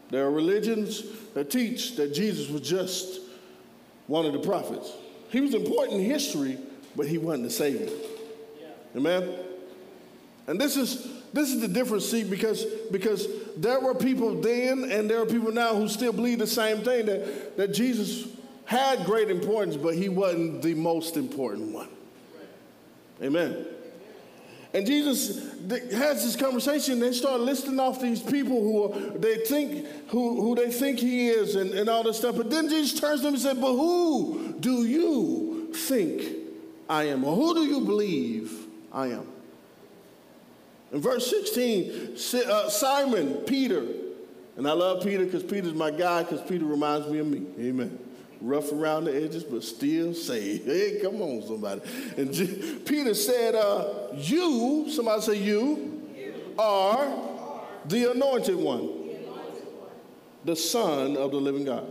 There 0.10 0.26
are 0.26 0.32
religions 0.32 1.04
that 1.34 1.50
teach 1.50 1.96
that 1.96 2.14
Jesus 2.14 2.50
was 2.50 2.62
just 2.62 3.22
one 4.08 4.26
of 4.26 4.34
the 4.34 4.40
prophets. 4.40 4.92
He 5.30 5.40
was 5.40 5.54
important 5.54 6.02
in 6.02 6.06
history, 6.06 6.58
but 6.98 7.08
he 7.08 7.18
wasn't 7.18 7.44
the 7.44 7.50
Savior. 7.50 7.90
Yeah. 8.60 8.68
Amen? 8.98 9.34
And 10.48 10.60
this 10.60 10.76
is 10.76 11.21
this 11.34 11.50
is 11.50 11.62
the 11.62 11.68
difference, 11.68 12.10
see, 12.10 12.24
because 12.24 12.66
because 12.92 13.28
there 13.56 13.80
were 13.80 13.96
people 13.96 14.42
then 14.42 14.84
and 14.92 15.10
there 15.10 15.22
are 15.22 15.26
people 15.26 15.52
now 15.52 15.76
who 15.76 15.88
still 15.88 16.14
believe 16.14 16.40
the 16.40 16.48
same 16.48 16.80
thing 16.80 17.06
that, 17.06 17.58
that 17.58 17.74
Jesus 17.74 18.28
had 18.66 19.06
great 19.06 19.30
importance, 19.30 19.78
but 19.78 19.96
he 19.96 20.10
wasn't 20.10 20.62
the 20.62 20.74
most 20.74 21.18
important 21.18 21.74
one. 21.74 21.90
Amen. 23.22 23.66
And 24.74 24.88
Jesus 24.88 25.54
has 25.92 26.24
this 26.24 26.38
conversation. 26.38 27.00
They 27.00 27.12
start 27.12 27.42
listing 27.42 27.80
off 27.80 28.02
these 28.02 28.22
people 28.22 28.62
who 28.62 28.84
are, 28.84 29.18
they 29.18 29.38
think 29.38 29.86
who, 30.08 30.42
who 30.42 30.56
they 30.56 30.72
think 30.72 31.00
he 31.00 31.28
is 31.28 31.56
and, 31.56 31.72
and 31.72 31.90
all 31.90 32.04
this 32.04 32.18
stuff. 32.18 32.38
But 32.38 32.50
then 32.50 32.70
Jesus 32.70 33.00
turns 33.00 33.20
to 33.20 33.26
them 33.26 33.34
and 33.34 33.44
said, 33.44 33.60
But 33.60 33.74
who 33.74 34.56
do 34.60 34.86
you 34.86 35.72
think 35.74 36.24
I 36.90 37.04
am? 37.04 37.26
Or 37.26 37.36
who 37.36 37.54
do 37.54 37.66
you 37.66 37.82
believe 37.82 38.66
I 38.94 39.08
am? 39.08 39.28
In 40.92 41.00
verse 41.00 41.30
16, 41.30 42.18
uh, 42.48 42.70
Simon, 42.70 43.36
Peter, 43.46 43.86
and 44.58 44.68
I 44.68 44.74
love 44.74 45.04
Peter 45.04 45.26
because 45.26 45.44
Peter's 45.44 45.74
my 45.74 45.92
guy 45.92 46.24
because 46.24 46.42
Peter 46.42 46.66
reminds 46.66 47.08
me 47.08 47.20
of 47.20 47.28
me. 47.28 47.46
Amen 47.60 47.98
rough 48.42 48.72
around 48.72 49.06
the 49.06 49.16
edges, 49.16 49.44
but 49.44 49.64
still 49.64 50.14
saved. 50.14 50.66
Hey, 50.72 51.00
come 51.02 51.22
on, 51.22 51.44
somebody. 51.46 51.82
And 52.18 52.86
Peter 52.86 53.14
said, 53.14 53.56
uh, 53.56 54.08
You, 54.16 54.88
somebody 54.90 55.22
say, 55.22 55.38
You, 55.38 56.10
you 56.16 56.34
are 56.58 57.62
the 57.86 58.12
anointed 58.12 58.56
one, 58.56 58.90
the 60.44 60.56
Son 60.56 61.18
of 61.18 61.32
the 61.32 61.38
living 61.38 61.66
God. 61.66 61.90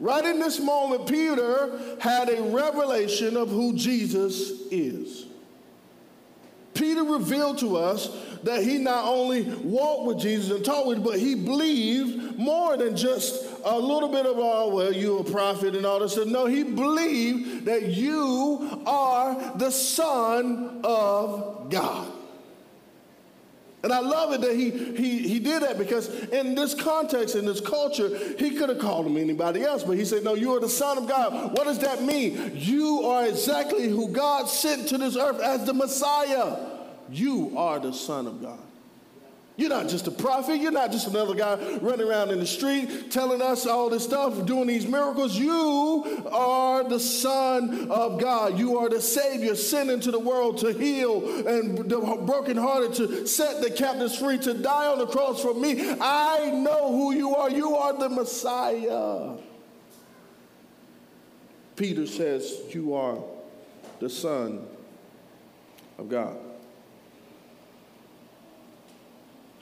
Right 0.00 0.24
in 0.24 0.40
this 0.40 0.58
moment, 0.58 1.06
Peter 1.06 1.96
had 2.00 2.28
a 2.28 2.42
revelation 2.42 3.36
of 3.36 3.48
who 3.48 3.74
Jesus 3.74 4.50
is. 4.70 5.26
Peter 6.74 7.04
revealed 7.04 7.58
to 7.58 7.76
us 7.76 8.08
that 8.42 8.62
he 8.62 8.78
not 8.78 9.04
only 9.04 9.42
walked 9.62 10.06
with 10.06 10.18
Jesus 10.18 10.50
and 10.50 10.64
talked 10.64 10.88
with, 10.88 10.98
him, 10.98 11.04
but 11.04 11.18
he 11.18 11.34
believed 11.34 12.38
more 12.38 12.76
than 12.76 12.96
just 12.96 13.44
a 13.64 13.78
little 13.78 14.08
bit 14.08 14.26
of, 14.26 14.36
oh, 14.38 14.74
well, 14.74 14.92
you're 14.92 15.20
a 15.20 15.24
prophet 15.24 15.76
and 15.76 15.86
all 15.86 16.00
this 16.00 16.12
stuff. 16.12 16.26
No, 16.26 16.46
he 16.46 16.64
believed 16.64 17.66
that 17.66 17.84
you 17.84 18.82
are 18.86 19.56
the 19.56 19.70
Son 19.70 20.80
of 20.82 21.70
God. 21.70 22.12
And 23.82 23.92
I 23.92 23.98
love 23.98 24.32
it 24.32 24.40
that 24.42 24.54
he, 24.54 24.70
he, 24.70 25.18
he 25.28 25.38
did 25.40 25.62
that 25.62 25.76
because 25.76 26.08
in 26.08 26.54
this 26.54 26.72
context, 26.72 27.34
in 27.34 27.44
this 27.44 27.60
culture, 27.60 28.16
he 28.38 28.54
could 28.54 28.68
have 28.68 28.78
called 28.78 29.06
him 29.06 29.16
anybody 29.16 29.62
else, 29.62 29.82
but 29.82 29.96
he 29.96 30.04
said, 30.04 30.22
No, 30.22 30.34
you 30.34 30.54
are 30.54 30.60
the 30.60 30.68
Son 30.68 30.98
of 30.98 31.08
God. 31.08 31.56
What 31.56 31.64
does 31.64 31.80
that 31.80 32.02
mean? 32.02 32.52
You 32.54 33.02
are 33.02 33.26
exactly 33.26 33.88
who 33.88 34.08
God 34.08 34.48
sent 34.48 34.88
to 34.88 34.98
this 34.98 35.16
earth 35.16 35.40
as 35.40 35.64
the 35.64 35.74
Messiah. 35.74 36.56
You 37.10 37.58
are 37.58 37.80
the 37.80 37.92
Son 37.92 38.28
of 38.28 38.40
God. 38.40 38.58
You're 39.56 39.68
not 39.68 39.88
just 39.88 40.06
a 40.06 40.10
prophet. 40.10 40.60
You're 40.60 40.72
not 40.72 40.92
just 40.92 41.06
another 41.08 41.34
guy 41.34 41.56
running 41.82 42.08
around 42.08 42.30
in 42.30 42.38
the 42.38 42.46
street 42.46 43.10
telling 43.10 43.42
us 43.42 43.66
all 43.66 43.90
this 43.90 44.02
stuff, 44.02 44.46
doing 44.46 44.66
these 44.66 44.86
miracles. 44.86 45.36
You 45.36 46.24
are 46.32 46.88
the 46.88 46.98
Son 46.98 47.90
of 47.90 48.18
God. 48.18 48.58
You 48.58 48.78
are 48.78 48.88
the 48.88 49.00
Savior 49.00 49.54
sent 49.54 49.90
into 49.90 50.10
the 50.10 50.18
world 50.18 50.58
to 50.58 50.72
heal 50.72 51.46
and 51.46 51.78
the 51.78 52.00
brokenhearted, 52.00 52.94
to 52.94 53.26
set 53.26 53.60
the 53.60 53.70
captives 53.70 54.16
free, 54.18 54.38
to 54.38 54.54
die 54.54 54.86
on 54.86 54.98
the 54.98 55.06
cross 55.06 55.42
for 55.42 55.52
me. 55.52 55.96
I 56.00 56.50
know 56.50 56.90
who 56.90 57.12
you 57.12 57.34
are. 57.34 57.50
You 57.50 57.76
are 57.76 57.98
the 57.98 58.08
Messiah. 58.08 59.36
Peter 61.76 62.06
says, 62.06 62.58
You 62.70 62.94
are 62.94 63.18
the 64.00 64.08
Son 64.08 64.66
of 65.98 66.08
God. 66.08 66.36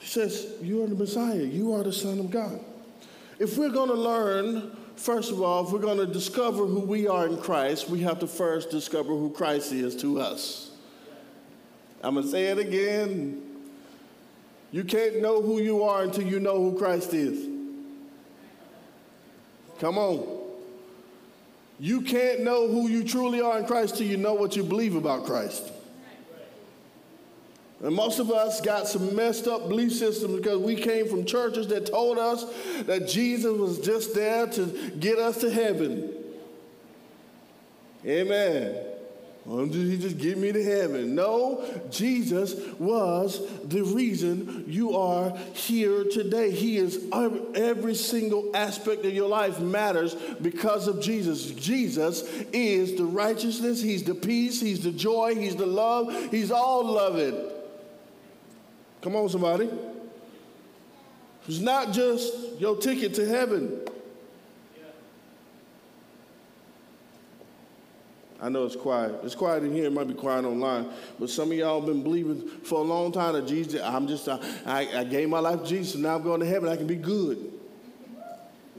says, 0.11 0.47
You 0.61 0.83
are 0.83 0.87
the 0.87 0.95
Messiah. 0.95 1.43
You 1.43 1.73
are 1.73 1.83
the 1.83 1.93
Son 1.93 2.19
of 2.19 2.29
God. 2.29 2.59
If 3.39 3.57
we're 3.57 3.69
going 3.69 3.89
to 3.89 3.95
learn, 3.95 4.75
first 4.95 5.31
of 5.31 5.41
all, 5.41 5.65
if 5.65 5.71
we're 5.71 5.79
going 5.79 5.97
to 5.97 6.05
discover 6.05 6.65
who 6.65 6.81
we 6.81 7.07
are 7.07 7.27
in 7.27 7.37
Christ, 7.37 7.89
we 7.89 8.01
have 8.01 8.19
to 8.19 8.27
first 8.27 8.69
discover 8.69 9.09
who 9.09 9.29
Christ 9.31 9.71
is 9.71 9.95
to 9.97 10.19
us. 10.19 10.71
I'm 12.03 12.15
going 12.15 12.25
to 12.25 12.31
say 12.31 12.45
it 12.45 12.59
again. 12.59 13.41
You 14.71 14.83
can't 14.83 15.21
know 15.21 15.41
who 15.41 15.59
you 15.59 15.83
are 15.83 16.03
until 16.03 16.23
you 16.23 16.39
know 16.39 16.57
who 16.57 16.77
Christ 16.77 17.13
is. 17.13 17.47
Come 19.79 19.97
on. 19.97 20.39
You 21.79 22.01
can't 22.01 22.41
know 22.41 22.67
who 22.67 22.87
you 22.87 23.03
truly 23.03 23.41
are 23.41 23.57
in 23.57 23.65
Christ 23.65 23.97
till 23.97 24.05
you 24.05 24.17
know 24.17 24.35
what 24.35 24.55
you 24.55 24.63
believe 24.63 24.95
about 24.95 25.25
Christ. 25.25 25.71
And 27.83 27.95
most 27.95 28.19
of 28.19 28.29
us 28.29 28.61
got 28.61 28.87
some 28.87 29.15
messed 29.15 29.47
up 29.47 29.67
belief 29.67 29.93
systems 29.93 30.35
because 30.35 30.59
we 30.59 30.75
came 30.75 31.07
from 31.07 31.25
churches 31.25 31.67
that 31.67 31.87
told 31.87 32.19
us 32.19 32.45
that 32.83 33.07
Jesus 33.07 33.57
was 33.57 33.79
just 33.79 34.13
there 34.13 34.45
to 34.47 34.91
get 34.99 35.17
us 35.17 35.41
to 35.41 35.49
heaven. 35.49 36.13
Amen. 38.05 38.85
Well, 39.45 39.65
he 39.65 39.97
just 39.97 40.19
get 40.19 40.37
me 40.37 40.51
to 40.51 40.63
heaven. 40.63 41.15
No, 41.15 41.65
Jesus 41.89 42.53
was 42.77 43.41
the 43.63 43.81
reason 43.81 44.65
you 44.67 44.95
are 44.95 45.35
here 45.53 46.03
today. 46.03 46.51
He 46.51 46.77
is 46.77 47.03
every 47.55 47.95
single 47.95 48.55
aspect 48.55 49.03
of 49.03 49.13
your 49.13 49.27
life 49.27 49.59
matters 49.59 50.13
because 50.39 50.87
of 50.87 51.01
Jesus. 51.01 51.47
Jesus 51.47 52.21
is 52.53 52.95
the 52.95 53.05
righteousness, 53.05 53.81
He's 53.81 54.03
the 54.03 54.13
peace, 54.13 54.61
He's 54.61 54.83
the 54.83 54.91
joy, 54.91 55.33
He's 55.33 55.55
the 55.55 55.65
love, 55.65 56.13
He's 56.29 56.51
all 56.51 56.95
it. 57.17 57.60
Come 59.01 59.15
on, 59.15 59.29
somebody. 59.29 59.69
It's 61.47 61.59
not 61.59 61.91
just 61.91 62.59
your 62.59 62.77
ticket 62.77 63.15
to 63.15 63.27
heaven. 63.27 63.81
I 68.39 68.49
know 68.49 68.65
it's 68.65 68.75
quiet. 68.75 69.15
It's 69.23 69.35
quiet 69.35 69.63
in 69.63 69.71
here. 69.71 69.85
It 69.85 69.93
might 69.93 70.07
be 70.07 70.15
quiet 70.15 70.45
online. 70.45 70.89
But 71.19 71.29
some 71.29 71.51
of 71.51 71.57
y'all 71.57 71.79
been 71.79 72.01
believing 72.01 72.47
for 72.63 72.79
a 72.79 72.83
long 72.83 73.11
time 73.11 73.33
that 73.33 73.47
Jesus, 73.47 73.79
I'm 73.81 74.07
just, 74.07 74.27
I, 74.27 74.39
I 74.65 75.03
gave 75.03 75.29
my 75.29 75.39
life 75.39 75.61
to 75.61 75.67
Jesus, 75.67 75.95
now 75.95 76.15
I'm 76.15 76.23
going 76.23 76.39
to 76.39 76.45
heaven. 76.47 76.67
I 76.67 76.75
can 76.75 76.87
be 76.87 76.95
good. 76.95 77.60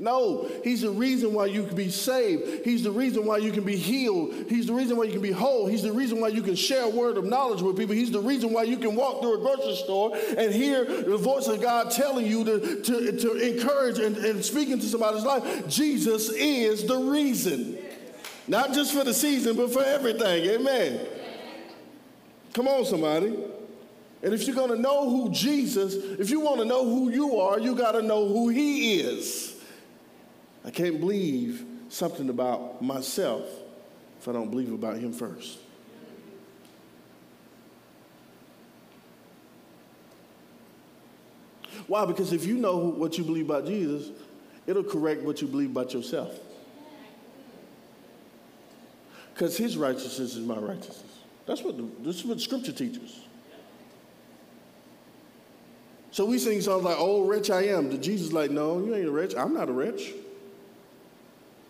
No, 0.03 0.51
he's 0.65 0.81
the 0.81 0.91
reason 0.91 1.33
why 1.33 1.47
you 1.47 1.63
can 1.63 1.77
be 1.77 1.89
saved. 1.89 2.65
He's 2.65 2.83
the 2.83 2.91
reason 2.91 3.25
why 3.25 3.37
you 3.37 3.53
can 3.53 3.63
be 3.63 3.77
healed. 3.77 4.35
He's 4.49 4.67
the 4.67 4.75
reason 4.75 4.97
why 4.97 5.05
you 5.05 5.13
can 5.13 5.23
be 5.23 5.31
whole. 5.31 5.69
He's 5.69 5.85
the 5.85 5.93
reason 5.93 6.21
why 6.21 6.27
you 6.29 6.43
can 6.43 6.57
share 6.57 6.83
a 6.83 6.89
word 6.89 7.19
of 7.19 7.25
knowledge 7.25 7.63
with 7.63 7.77
people. 7.77 7.95
He's 7.95 8.11
the 8.11 8.19
reason 8.19 8.53
why 8.53 8.65
you 8.65 8.79
can 8.79 8.97
walk 8.97 9.21
through 9.21 9.35
a 9.35 9.39
grocery 9.39 9.77
store 9.77 10.17
and 10.37 10.53
hear 10.53 10.85
the 10.85 11.17
voice 11.17 11.47
of 11.47 11.63
God 11.63 11.93
telling 11.93 12.27
you 12.27 12.43
to, 12.43 12.83
to, 12.83 13.17
to 13.17 13.35
encourage 13.37 14.01
and, 14.01 14.17
and 14.17 14.45
speaking 14.45 14.81
to 14.81 14.87
somebody's 14.87 15.23
life. 15.23 15.69
Jesus 15.69 16.31
is 16.31 16.85
the 16.85 16.97
reason. 16.97 17.79
Not 18.49 18.73
just 18.73 18.93
for 18.93 19.05
the 19.05 19.15
season, 19.15 19.55
but 19.55 19.73
for 19.73 19.85
everything. 19.85 20.51
Amen. 20.51 21.07
Come 22.55 22.67
on, 22.67 22.85
somebody. 22.87 23.37
And 24.25 24.35
if 24.35 24.49
you're 24.49 24.57
going 24.57 24.71
to 24.71 24.81
know 24.81 25.09
who 25.09 25.31
Jesus, 25.31 25.95
if 25.95 26.29
you 26.29 26.41
want 26.41 26.59
to 26.59 26.65
know 26.65 26.85
who 26.85 27.11
you 27.11 27.39
are, 27.39 27.61
you 27.61 27.77
got 27.77 27.93
to 27.93 28.03
know 28.03 28.27
who 28.27 28.49
he 28.49 28.99
is. 29.01 29.52
I 30.65 30.71
can't 30.71 31.01
believe 31.01 31.65
something 31.89 32.29
about 32.29 32.83
myself 32.83 33.45
if 34.21 34.29
I 34.29 34.33
don't 34.33 34.51
believe 34.51 34.73
about 34.73 34.97
Him 34.97 35.13
first. 35.13 35.59
Why? 41.87 42.05
Because 42.05 42.33
if 42.33 42.47
you 42.47 42.57
know 42.57 42.77
what 42.77 43.19
you 43.19 43.25
believe 43.25 43.47
about 43.51 43.67
Jesus, 43.67 44.11
it'll 44.67 44.85
correct 44.85 45.23
what 45.23 45.43
you 45.43 45.49
believe 45.49 45.71
about 45.71 45.93
yourself. 45.93 46.39
Because 49.35 49.57
his 49.57 49.77
righteousness 49.77 50.37
is 50.37 50.47
my 50.47 50.57
righteousness. 50.57 51.03
That's 51.47 51.63
what 51.63 51.77
the, 51.77 51.89
this 52.01 52.17
is 52.17 52.25
what 52.25 52.41
Scripture 52.41 52.73
teaches. 52.73 53.21
So 56.13 56.27
we 56.27 56.39
sing 56.39 56.61
songs 56.61 56.85
like, 56.85 56.97
"Oh, 56.99 57.25
wretch 57.25 57.51
I 57.51 57.63
am." 57.69 57.91
The 57.91 57.99
Jesus 57.99 58.33
like, 58.33 58.51
"No, 58.51 58.79
you 58.85 58.95
ain't 58.95 59.09
a 59.09 59.11
wretch. 59.11 59.35
I'm 59.35 59.55
not 59.55 59.69
a 59.69 59.73
rich." 59.73 60.13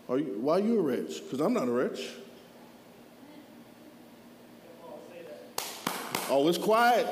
Are 0.09 0.17
you, 0.17 0.37
why 0.39 0.55
are 0.55 0.59
you 0.59 0.81
rich? 0.81 1.21
Because 1.23 1.39
I'm 1.39 1.53
not 1.53 1.67
a 1.67 1.71
rich. 1.71 2.09
Oh, 6.29 6.47
it's 6.47 6.57
quiet. 6.57 7.07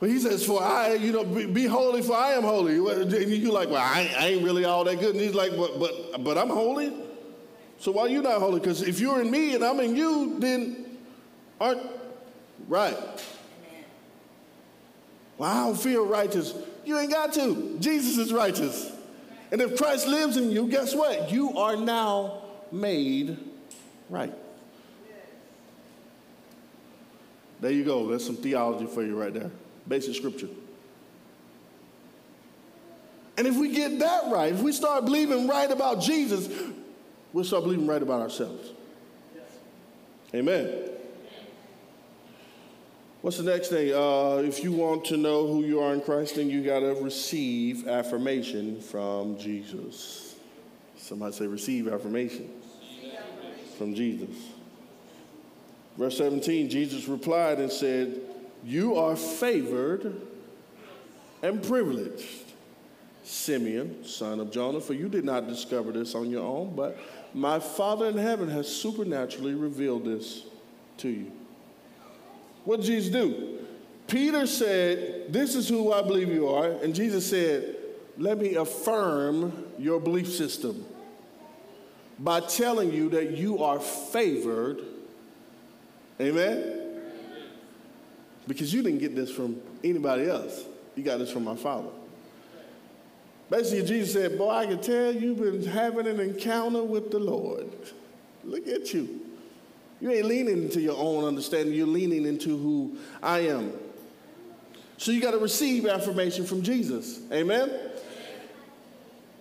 But 0.00 0.10
he 0.10 0.18
says, 0.18 0.44
For 0.44 0.62
I, 0.62 0.94
you 0.94 1.12
know, 1.12 1.24
be, 1.24 1.46
be 1.46 1.66
holy, 1.66 2.02
for 2.02 2.16
I 2.16 2.32
am 2.32 2.42
holy. 2.42 2.76
And 2.76 3.12
you're 3.12 3.52
like, 3.52 3.68
Well, 3.68 3.82
I, 3.82 4.12
I, 4.18 4.26
ain't 4.28 4.44
really 4.44 4.64
all 4.64 4.84
that 4.84 4.98
good. 4.98 5.14
And 5.14 5.20
he's 5.20 5.34
like, 5.34 5.56
But, 5.56 5.78
but, 5.78 6.24
but 6.24 6.38
I'm 6.38 6.48
holy. 6.48 6.92
So 7.78 7.92
why 7.92 8.02
are 8.02 8.08
you 8.08 8.22
not 8.22 8.40
holy? 8.40 8.60
Because 8.60 8.82
if 8.82 9.00
you're 9.00 9.20
in 9.20 9.30
me 9.30 9.54
and 9.54 9.64
I'm 9.64 9.80
in 9.80 9.96
you, 9.96 10.38
then 10.38 10.98
aren't 11.60 11.82
right. 12.68 12.96
Well, 15.38 15.50
I 15.50 15.66
don't 15.66 15.78
feel 15.78 16.06
righteous. 16.06 16.54
You 16.84 16.98
ain't 16.98 17.10
got 17.10 17.32
to. 17.34 17.76
Jesus 17.80 18.18
is 18.18 18.32
righteous. 18.32 18.92
And 19.52 19.60
if 19.60 19.76
Christ 19.76 20.08
lives 20.08 20.38
in 20.38 20.50
you, 20.50 20.66
guess 20.66 20.94
what? 20.94 21.30
You 21.30 21.58
are 21.58 21.76
now 21.76 22.42
made 22.72 23.36
right. 24.08 24.32
There 27.60 27.70
you 27.70 27.84
go. 27.84 28.08
That's 28.08 28.24
some 28.26 28.36
theology 28.36 28.86
for 28.86 29.04
you 29.04 29.20
right 29.20 29.32
there. 29.32 29.50
Basic 29.86 30.16
scripture. 30.16 30.48
And 33.36 33.46
if 33.46 33.56
we 33.56 33.72
get 33.72 33.98
that 33.98 34.32
right, 34.32 34.52
if 34.52 34.60
we 34.60 34.72
start 34.72 35.04
believing 35.04 35.46
right 35.46 35.70
about 35.70 36.00
Jesus, 36.00 36.48
we'll 37.32 37.44
start 37.44 37.64
believing 37.64 37.86
right 37.86 38.02
about 38.02 38.22
ourselves. 38.22 38.70
Amen. 40.34 40.91
What's 43.22 43.36
the 43.36 43.44
next 43.44 43.68
thing? 43.68 43.94
Uh, 43.94 44.42
if 44.44 44.64
you 44.64 44.72
want 44.72 45.04
to 45.06 45.16
know 45.16 45.46
who 45.46 45.62
you 45.62 45.78
are 45.78 45.94
in 45.94 46.00
Christ, 46.00 46.34
then 46.34 46.50
you 46.50 46.60
got 46.64 46.80
to 46.80 46.94
receive 46.94 47.86
affirmation 47.86 48.80
from 48.80 49.38
Jesus. 49.38 50.34
Somebody 50.96 51.32
say, 51.32 51.46
receive 51.46 51.86
affirmation 51.86 52.50
from 53.78 53.94
Jesus. 53.94 54.34
Verse 55.96 56.18
17 56.18 56.68
Jesus 56.68 57.06
replied 57.06 57.60
and 57.60 57.70
said, 57.70 58.20
You 58.64 58.96
are 58.96 59.14
favored 59.14 60.20
and 61.42 61.62
privileged, 61.62 62.26
Simeon, 63.22 64.04
son 64.04 64.40
of 64.40 64.50
Jonah, 64.50 64.80
for 64.80 64.94
you 64.94 65.08
did 65.08 65.24
not 65.24 65.46
discover 65.46 65.92
this 65.92 66.16
on 66.16 66.28
your 66.28 66.44
own, 66.44 66.74
but 66.74 66.98
my 67.34 67.60
Father 67.60 68.06
in 68.06 68.16
heaven 68.16 68.48
has 68.48 68.66
supernaturally 68.66 69.54
revealed 69.54 70.06
this 70.06 70.42
to 70.98 71.08
you. 71.08 71.32
What 72.64 72.80
did 72.80 72.86
Jesus 72.86 73.12
do? 73.12 73.58
Peter 74.06 74.46
said, 74.46 75.32
This 75.32 75.54
is 75.54 75.68
who 75.68 75.92
I 75.92 76.02
believe 76.02 76.28
you 76.28 76.48
are. 76.48 76.70
And 76.70 76.94
Jesus 76.94 77.28
said, 77.28 77.76
Let 78.18 78.38
me 78.38 78.54
affirm 78.54 79.64
your 79.78 80.00
belief 80.00 80.28
system 80.28 80.84
by 82.18 82.40
telling 82.40 82.92
you 82.92 83.08
that 83.10 83.32
you 83.32 83.62
are 83.62 83.80
favored. 83.80 84.80
Amen? 86.20 87.00
Because 88.46 88.72
you 88.72 88.82
didn't 88.82 88.98
get 88.98 89.16
this 89.16 89.30
from 89.30 89.60
anybody 89.82 90.28
else. 90.28 90.64
You 90.94 91.02
got 91.02 91.18
this 91.18 91.30
from 91.30 91.44
my 91.44 91.56
Father. 91.56 91.88
Basically, 93.48 93.84
Jesus 93.86 94.12
said, 94.12 94.38
Boy, 94.38 94.50
I 94.50 94.66
can 94.66 94.80
tell 94.80 95.12
you've 95.12 95.38
been 95.38 95.64
having 95.64 96.06
an 96.06 96.20
encounter 96.20 96.82
with 96.82 97.10
the 97.10 97.18
Lord. 97.18 97.70
Look 98.44 98.66
at 98.66 98.92
you. 98.92 99.21
You 100.02 100.10
ain't 100.10 100.26
leaning 100.26 100.64
into 100.64 100.80
your 100.80 100.98
own 100.98 101.22
understanding, 101.22 101.74
you're 101.74 101.86
leaning 101.86 102.26
into 102.26 102.58
who 102.58 102.98
I 103.22 103.46
am. 103.46 103.72
So 104.98 105.12
you 105.12 105.22
got 105.22 105.30
to 105.30 105.38
receive 105.38 105.86
affirmation 105.86 106.44
from 106.44 106.62
Jesus. 106.62 107.20
Amen? 107.32 107.70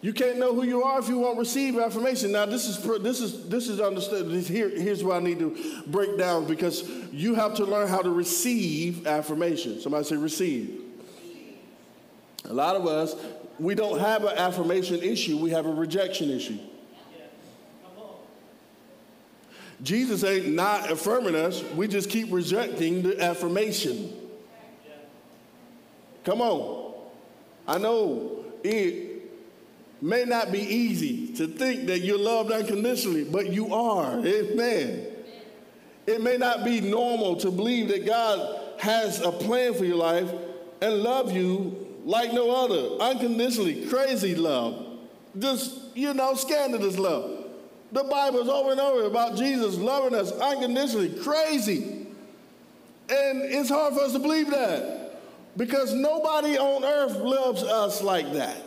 You 0.01 0.13
can't 0.13 0.37
know 0.37 0.53
who 0.53 0.63
you 0.63 0.83
are 0.83 0.99
if 0.99 1.09
you 1.09 1.17
won't 1.17 1.39
receive 1.39 1.79
affirmation. 1.79 2.31
Now, 2.31 2.45
this 2.45 2.67
is 2.67 2.77
this 3.01 3.21
is 3.21 3.49
this 3.49 3.69
is 3.69 3.79
understood. 3.79 4.31
Here, 4.43 4.69
here's 4.69 5.03
what 5.03 5.17
I 5.17 5.19
need 5.19 5.39
to 5.39 5.83
break 5.87 6.15
down 6.19 6.45
because 6.45 6.87
you 7.11 7.33
have 7.33 7.55
to 7.55 7.65
learn 7.65 7.87
how 7.87 8.03
to 8.03 8.11
receive 8.11 9.07
affirmation. 9.07 9.81
Somebody 9.81 10.05
say 10.05 10.15
receive. 10.15 10.79
A 12.45 12.53
lot 12.53 12.75
of 12.75 12.85
us 12.85 13.15
we 13.57 13.75
don't 13.75 13.99
have 13.99 14.23
an 14.23 14.37
affirmation 14.37 15.01
issue, 15.03 15.37
we 15.37 15.51
have 15.51 15.65
a 15.65 15.73
rejection 15.73 16.31
issue. 16.31 16.57
Jesus 19.83 20.23
ain't 20.23 20.49
not 20.49 20.91
affirming 20.91 21.35
us, 21.35 21.63
we 21.75 21.87
just 21.87 22.09
keep 22.09 22.31
rejecting 22.31 23.01
the 23.01 23.21
affirmation. 23.21 24.13
Come 26.23 26.41
on. 26.41 26.93
I 27.67 27.77
know 27.77 28.45
it 28.63 29.31
may 30.01 30.25
not 30.25 30.51
be 30.51 30.59
easy 30.59 31.33
to 31.33 31.47
think 31.47 31.87
that 31.87 31.99
you're 31.99 32.19
loved 32.19 32.51
unconditionally, 32.51 33.23
but 33.23 33.47
you 33.47 33.73
are. 33.73 34.19
Amen. 34.25 35.07
It 36.05 36.21
may 36.21 36.37
not 36.37 36.63
be 36.63 36.81
normal 36.81 37.35
to 37.37 37.51
believe 37.51 37.87
that 37.89 38.05
God 38.05 38.59
has 38.79 39.21
a 39.21 39.31
plan 39.31 39.73
for 39.73 39.85
your 39.85 39.97
life 39.97 40.29
and 40.81 41.03
love 41.03 41.31
you 41.31 41.87
like 42.03 42.33
no 42.33 42.51
other, 42.51 43.03
unconditionally, 43.03 43.85
crazy 43.87 44.35
love, 44.35 44.87
just, 45.37 45.95
you 45.95 46.13
know, 46.13 46.33
scandalous 46.33 46.97
love. 46.97 47.40
The 47.91 48.03
Bible 48.03 48.39
is 48.39 48.49
over 48.49 48.71
and 48.71 48.79
over 48.79 49.05
about 49.05 49.35
Jesus 49.35 49.75
loving 49.77 50.17
us 50.17 50.31
unconditionally, 50.31 51.09
crazy. 51.21 52.07
And 53.09 53.41
it's 53.41 53.69
hard 53.69 53.93
for 53.93 54.01
us 54.01 54.13
to 54.13 54.19
believe 54.19 54.49
that 54.51 55.21
because 55.57 55.93
nobody 55.93 56.57
on 56.57 56.85
earth 56.85 57.17
loves 57.17 57.63
us 57.63 58.01
like 58.01 58.31
that. 58.33 58.57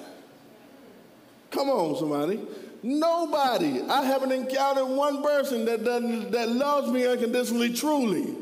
Come 1.50 1.70
on, 1.70 1.96
somebody. 1.96 2.40
Nobody. 2.82 3.80
I 3.82 4.04
haven't 4.04 4.32
encountered 4.32 4.86
one 4.86 5.22
person 5.22 5.64
that, 5.64 5.84
doesn't, 5.84 6.32
that 6.32 6.50
loves 6.50 6.90
me 6.90 7.06
unconditionally, 7.06 7.72
truly. 7.72 8.36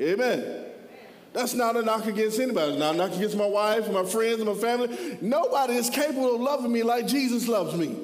Amen. 0.00 0.66
That's 1.32 1.54
not 1.54 1.76
a 1.76 1.82
knock 1.82 2.06
against 2.06 2.38
anybody. 2.38 2.72
It's 2.72 2.78
not 2.78 2.94
a 2.94 2.98
knock 2.98 3.12
against 3.14 3.36
my 3.36 3.46
wife, 3.46 3.90
my 3.90 4.04
friends, 4.04 4.44
my 4.44 4.54
family. 4.54 5.18
Nobody 5.20 5.74
is 5.74 5.90
capable 5.90 6.36
of 6.36 6.40
loving 6.40 6.72
me 6.72 6.84
like 6.84 7.08
Jesus 7.08 7.48
loves 7.48 7.74
me. 7.74 7.96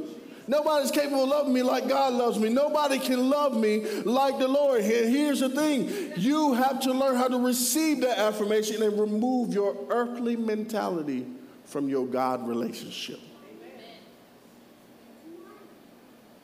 Nobody's 0.47 0.91
capable 0.91 1.23
of 1.23 1.29
loving 1.31 1.55
me 1.55 1.63
like 1.63 1.89
God 1.89 2.13
loves 2.13 2.39
me. 2.39 2.51
Nobody 2.51 2.99
can 2.99 3.31
love 3.31 3.57
me 3.57 3.85
like 4.03 4.39
the 4.39 4.49
Lord. 4.49 4.83
And 4.83 5.15
here's 5.15 5.41
the 5.41 5.49
thing 5.49 6.13
you 6.17 6.53
have 6.55 6.81
to 6.81 6.93
learn 6.93 7.17
how 7.17 7.29
to 7.29 7.39
receive 7.39 8.03
that 8.03 8.19
affirmation 8.19 8.83
and 8.83 8.99
remove 8.99 9.55
your 9.55 9.77
earthly 9.91 10.37
mentality 10.37 11.27
from 11.65 11.89
your 11.89 12.07
God 12.07 12.47
relationship. 12.47 13.21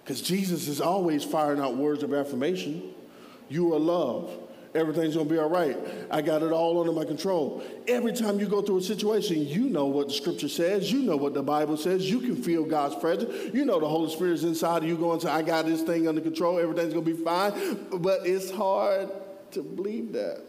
Because 0.02 0.22
Jesus 0.22 0.66
is 0.66 0.80
always 0.80 1.22
firing 1.22 1.60
out 1.60 1.76
words 1.76 2.02
of 2.02 2.12
affirmation. 2.14 2.94
You 3.48 3.74
are 3.74 3.78
loved. 3.78 4.49
Everything's 4.72 5.16
gonna 5.16 5.28
be 5.28 5.38
all 5.38 5.48
right. 5.48 5.76
I 6.12 6.22
got 6.22 6.42
it 6.42 6.52
all 6.52 6.78
under 6.78 6.92
my 6.92 7.04
control. 7.04 7.62
Every 7.88 8.12
time 8.12 8.38
you 8.38 8.46
go 8.46 8.62
through 8.62 8.78
a 8.78 8.82
situation, 8.82 9.44
you 9.46 9.68
know 9.68 9.86
what 9.86 10.08
the 10.08 10.14
scripture 10.14 10.48
says, 10.48 10.92
you 10.92 11.02
know 11.02 11.16
what 11.16 11.34
the 11.34 11.42
Bible 11.42 11.76
says, 11.76 12.08
you 12.08 12.20
can 12.20 12.36
feel 12.36 12.64
God's 12.64 12.94
presence, 12.94 13.52
you 13.52 13.64
know 13.64 13.80
the 13.80 13.88
Holy 13.88 14.12
Spirit 14.12 14.34
is 14.34 14.44
inside 14.44 14.84
of 14.84 14.88
you 14.88 14.96
going 14.96 15.18
to, 15.20 15.30
I 15.30 15.42
got 15.42 15.66
this 15.66 15.82
thing 15.82 16.06
under 16.06 16.20
control, 16.20 16.58
everything's 16.60 16.94
gonna 16.94 17.04
be 17.04 17.14
fine. 17.14 17.88
But 17.98 18.26
it's 18.26 18.50
hard 18.50 19.10
to 19.52 19.62
believe 19.62 20.12
that. 20.12 20.40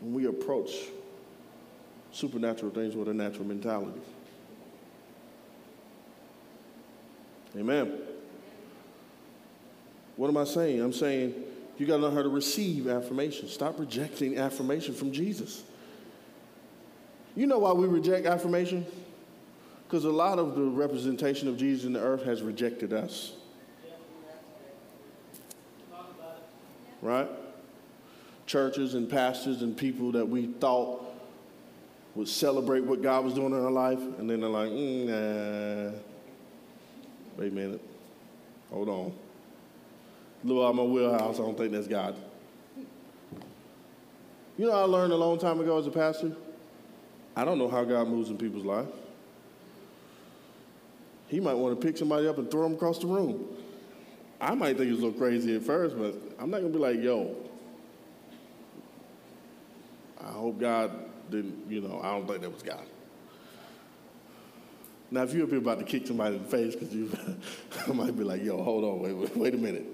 When 0.00 0.14
we 0.14 0.26
approach 0.26 0.70
supernatural 2.12 2.70
things 2.70 2.94
with 2.94 3.08
a 3.08 3.14
natural 3.14 3.44
mentality. 3.44 4.00
Amen. 7.56 7.98
What 10.16 10.28
am 10.28 10.36
I 10.36 10.44
saying? 10.44 10.80
I'm 10.80 10.92
saying 10.92 11.34
you 11.76 11.86
got 11.86 11.96
to 11.96 12.02
learn 12.02 12.14
how 12.14 12.22
to 12.22 12.28
receive 12.28 12.86
affirmation. 12.86 13.48
Stop 13.48 13.78
rejecting 13.78 14.38
affirmation 14.38 14.94
from 14.94 15.12
Jesus. 15.12 15.64
You 17.34 17.46
know 17.46 17.58
why 17.58 17.72
we 17.72 17.86
reject 17.86 18.26
affirmation? 18.26 18.86
Because 19.86 20.04
a 20.04 20.10
lot 20.10 20.38
of 20.38 20.54
the 20.54 20.62
representation 20.62 21.48
of 21.48 21.56
Jesus 21.56 21.84
in 21.84 21.92
the 21.92 22.00
earth 22.00 22.24
has 22.24 22.42
rejected 22.42 22.92
us. 22.92 23.32
Right? 27.02 27.28
Churches 28.46 28.94
and 28.94 29.10
pastors 29.10 29.62
and 29.62 29.76
people 29.76 30.12
that 30.12 30.26
we 30.26 30.46
thought 30.46 31.04
would 32.14 32.28
celebrate 32.28 32.84
what 32.84 33.02
God 33.02 33.24
was 33.24 33.34
doing 33.34 33.52
in 33.52 33.64
our 33.64 33.70
life, 33.70 33.98
and 33.98 34.30
then 34.30 34.40
they're 34.40 34.48
like, 34.48 34.70
mm, 34.70 35.06
nah. 35.06 35.98
wait 37.36 37.50
a 37.50 37.54
minute, 37.54 37.80
hold 38.70 38.88
on 38.88 39.23
little 40.44 40.64
out 40.64 40.70
of 40.70 40.76
my 40.76 40.82
wheelhouse. 40.82 41.38
I 41.38 41.42
don't 41.42 41.56
think 41.56 41.72
that's 41.72 41.88
God. 41.88 42.16
You 44.56 44.66
know, 44.66 44.72
I 44.72 44.82
learned 44.82 45.12
a 45.12 45.16
long 45.16 45.38
time 45.38 45.60
ago 45.60 45.78
as 45.78 45.86
a 45.86 45.90
pastor. 45.90 46.36
I 47.34 47.44
don't 47.44 47.58
know 47.58 47.68
how 47.68 47.82
God 47.82 48.08
moves 48.08 48.30
in 48.30 48.38
people's 48.38 48.64
life. 48.64 48.86
He 51.26 51.40
might 51.40 51.54
want 51.54 51.80
to 51.80 51.84
pick 51.84 51.96
somebody 51.96 52.28
up 52.28 52.38
and 52.38 52.48
throw 52.50 52.62
them 52.62 52.74
across 52.74 52.98
the 52.98 53.06
room. 53.06 53.44
I 54.40 54.54
might 54.54 54.76
think 54.76 54.90
it's 54.90 55.00
a 55.00 55.04
little 55.04 55.18
crazy 55.18 55.56
at 55.56 55.62
first, 55.62 55.98
but 55.98 56.14
I'm 56.38 56.50
not 56.50 56.60
gonna 56.60 56.72
be 56.72 56.78
like, 56.78 57.02
yo. 57.02 57.34
I 60.20 60.30
hope 60.30 60.60
God 60.60 60.92
didn't, 61.30 61.70
you 61.70 61.80
know, 61.80 62.00
I 62.02 62.12
don't 62.12 62.26
think 62.26 62.42
that 62.42 62.52
was 62.52 62.62
God. 62.62 62.84
Now, 65.10 65.22
if 65.22 65.32
you're 65.32 65.52
about 65.56 65.78
to 65.78 65.84
kick 65.84 66.06
somebody 66.06 66.36
in 66.36 66.42
the 66.42 66.48
face, 66.48 66.74
because 66.74 66.94
you, 66.94 67.10
might 67.94 68.16
be 68.16 68.24
like, 68.24 68.42
yo, 68.42 68.62
hold 68.62 68.84
on, 68.84 69.00
wait, 69.00 69.12
wait, 69.12 69.36
wait 69.36 69.54
a 69.54 69.58
minute. 69.58 69.86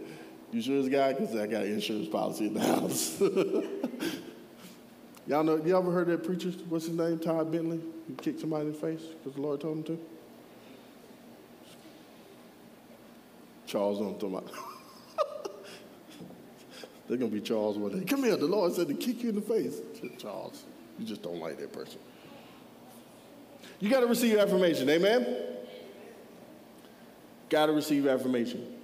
You 0.52 0.60
sure 0.60 0.88
God? 0.88 1.18
Because 1.18 1.36
I 1.36 1.46
got 1.46 1.62
an 1.62 1.72
insurance 1.72 2.08
policy 2.08 2.48
in 2.48 2.54
the 2.54 2.60
house. 2.60 3.20
Y'all 5.26 5.44
know, 5.44 5.62
you 5.64 5.76
ever 5.76 5.92
heard 5.92 6.08
that 6.08 6.24
preacher, 6.24 6.50
what's 6.68 6.86
his 6.86 6.96
name, 6.96 7.18
Todd 7.18 7.52
Bentley? 7.52 7.80
He 8.08 8.14
kicked 8.14 8.40
somebody 8.40 8.66
in 8.66 8.72
the 8.72 8.78
face 8.78 9.02
because 9.02 9.34
the 9.34 9.40
Lord 9.40 9.60
told 9.60 9.78
him 9.78 9.84
to? 9.84 9.98
Charles, 13.66 14.00
I'm 14.00 14.14
talking 14.14 14.34
about. 14.34 14.50
They're 17.06 17.16
going 17.16 17.30
to 17.30 17.36
be 17.36 17.40
Charles 17.40 17.78
one 17.78 17.96
day. 17.96 18.04
Come 18.04 18.24
here, 18.24 18.36
the 18.36 18.46
Lord 18.46 18.72
said 18.72 18.88
to 18.88 18.94
kick 18.94 19.22
you 19.22 19.28
in 19.28 19.36
the 19.36 19.40
face. 19.40 19.80
Charles, 20.18 20.64
you 20.98 21.06
just 21.06 21.22
don't 21.22 21.38
like 21.38 21.58
that 21.58 21.72
person. 21.72 22.00
You 23.78 23.88
got 23.88 24.00
to 24.00 24.06
receive 24.06 24.36
affirmation, 24.36 24.90
amen? 24.90 25.36
Got 27.48 27.66
to 27.66 27.72
receive 27.72 28.08
affirmation. 28.08 28.79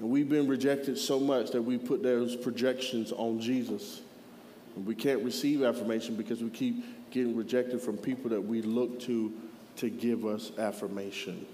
And 0.00 0.08
we've 0.10 0.28
been 0.28 0.48
rejected 0.48 0.98
so 0.98 1.20
much 1.20 1.50
that 1.50 1.62
we 1.62 1.76
put 1.76 2.02
those 2.02 2.34
projections 2.34 3.12
on 3.12 3.38
Jesus. 3.38 4.00
And 4.74 4.86
we 4.86 4.94
can't 4.94 5.22
receive 5.22 5.62
affirmation 5.62 6.16
because 6.16 6.42
we 6.42 6.48
keep 6.48 7.10
getting 7.10 7.36
rejected 7.36 7.82
from 7.82 7.98
people 7.98 8.30
that 8.30 8.40
we 8.40 8.62
look 8.62 8.98
to 9.00 9.32
to 9.76 9.90
give 9.90 10.26
us 10.26 10.52
affirmation. 10.58 11.46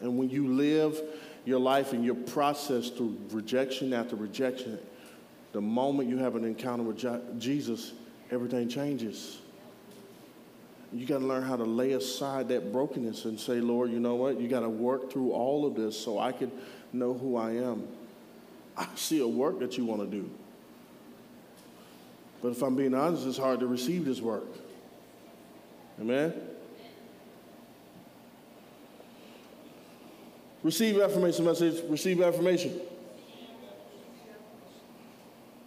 And 0.00 0.18
when 0.18 0.28
you 0.28 0.48
live 0.48 1.00
your 1.44 1.60
life 1.60 1.92
and 1.92 2.04
your 2.04 2.14
process 2.14 2.90
through 2.90 3.16
rejection 3.30 3.92
after 3.92 4.16
rejection, 4.16 4.78
the 5.52 5.60
moment 5.60 6.08
you 6.08 6.18
have 6.18 6.36
an 6.36 6.44
encounter 6.44 6.82
with 6.82 7.40
Jesus, 7.40 7.92
everything 8.30 8.68
changes. 8.68 9.38
You 10.94 11.06
got 11.06 11.18
to 11.18 11.26
learn 11.26 11.42
how 11.42 11.56
to 11.56 11.64
lay 11.64 11.92
aside 11.92 12.48
that 12.50 12.70
brokenness 12.70 13.24
and 13.24 13.38
say, 13.38 13.54
Lord, 13.54 13.90
you 13.90 13.98
know 13.98 14.14
what? 14.14 14.40
You 14.40 14.46
got 14.46 14.60
to 14.60 14.68
work 14.68 15.10
through 15.12 15.32
all 15.32 15.66
of 15.66 15.74
this 15.74 15.98
so 15.98 16.20
I 16.20 16.30
can 16.30 16.52
know 16.92 17.14
who 17.14 17.36
I 17.36 17.50
am. 17.50 17.88
I 18.76 18.86
see 18.94 19.18
a 19.20 19.26
work 19.26 19.58
that 19.58 19.76
you 19.76 19.84
want 19.84 20.02
to 20.02 20.06
do. 20.06 20.30
But 22.40 22.50
if 22.50 22.62
I'm 22.62 22.76
being 22.76 22.94
honest, 22.94 23.26
it's 23.26 23.36
hard 23.36 23.58
to 23.60 23.66
receive 23.66 24.04
this 24.04 24.20
work. 24.20 24.44
Amen? 26.00 26.32
Receive 30.62 31.00
affirmation 31.00 31.44
message. 31.44 31.82
Receive 31.88 32.22
affirmation. 32.22 32.80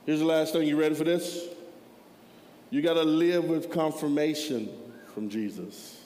Here's 0.06 0.20
the 0.20 0.26
last 0.26 0.54
thing. 0.54 0.66
You 0.66 0.80
ready 0.80 0.96
for 0.96 1.04
this? 1.04 1.48
You 2.70 2.82
got 2.82 2.94
to 2.94 3.04
live 3.04 3.44
with 3.44 3.72
confirmation 3.72 4.70
from 5.18 5.30
Jesus. 5.30 6.00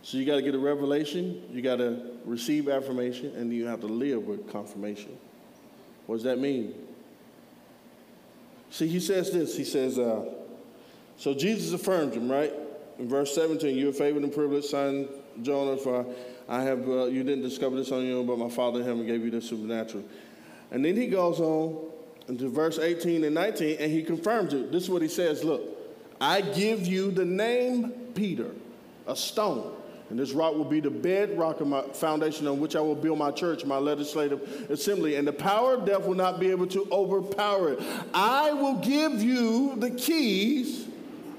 So 0.00 0.16
you 0.16 0.24
got 0.24 0.36
to 0.36 0.42
get 0.42 0.54
a 0.54 0.58
revelation, 0.58 1.42
you 1.52 1.60
got 1.60 1.76
to 1.76 2.12
receive 2.24 2.66
affirmation, 2.66 3.34
and 3.36 3.52
you 3.52 3.66
have 3.66 3.80
to 3.80 3.86
live 3.86 4.22
with 4.22 4.50
confirmation. 4.50 5.14
What 6.06 6.14
does 6.14 6.24
that 6.24 6.38
mean? 6.38 6.72
See, 8.70 8.88
he 8.88 8.98
says 8.98 9.30
this. 9.30 9.54
He 9.54 9.64
says, 9.64 9.98
uh, 9.98 10.24
so 11.18 11.34
Jesus 11.34 11.74
affirmed 11.74 12.14
him, 12.14 12.32
right? 12.32 12.50
In 12.98 13.10
verse 13.10 13.34
17, 13.34 13.76
you 13.76 13.90
are 13.90 13.92
favored 13.92 14.22
and 14.22 14.32
privileged, 14.32 14.68
son 14.68 15.06
Jonah, 15.42 15.76
for 15.76 16.06
I 16.48 16.62
have, 16.62 16.88
uh, 16.88 17.04
you 17.08 17.22
didn't 17.22 17.42
discover 17.42 17.76
this 17.76 17.92
on 17.92 18.06
your 18.06 18.20
own, 18.20 18.26
but 18.26 18.38
my 18.38 18.48
Father 18.48 18.80
in 18.80 18.86
heaven 18.86 19.04
gave 19.04 19.22
you 19.22 19.30
the 19.30 19.42
supernatural. 19.42 20.04
And 20.70 20.82
then 20.82 20.96
he 20.96 21.08
goes 21.08 21.40
on 21.40 21.90
into 22.26 22.48
verse 22.48 22.78
18 22.78 23.24
and 23.24 23.34
19, 23.34 23.76
and 23.78 23.92
he 23.92 24.02
confirms 24.02 24.54
it. 24.54 24.72
This 24.72 24.84
is 24.84 24.88
what 24.88 25.02
he 25.02 25.08
says 25.08 25.44
Look, 25.44 25.77
I 26.20 26.40
give 26.40 26.86
you 26.86 27.10
the 27.10 27.24
name 27.24 27.92
Peter, 28.14 28.50
a 29.06 29.16
stone. 29.16 29.74
And 30.10 30.18
this 30.18 30.32
rock 30.32 30.54
will 30.54 30.64
be 30.64 30.80
the 30.80 30.90
bedrock 30.90 31.60
of 31.60 31.66
my 31.66 31.82
foundation 31.82 32.46
on 32.46 32.60
which 32.60 32.74
I 32.74 32.80
will 32.80 32.94
build 32.94 33.18
my 33.18 33.30
church, 33.30 33.64
my 33.66 33.76
legislative 33.76 34.70
assembly. 34.70 35.16
And 35.16 35.28
the 35.28 35.34
power 35.34 35.74
of 35.74 35.84
death 35.84 36.06
will 36.06 36.14
not 36.14 36.40
be 36.40 36.50
able 36.50 36.66
to 36.68 36.88
overpower 36.90 37.74
it. 37.74 37.80
I 38.14 38.52
will 38.52 38.76
give 38.76 39.22
you 39.22 39.76
the 39.76 39.90
keys 39.90 40.86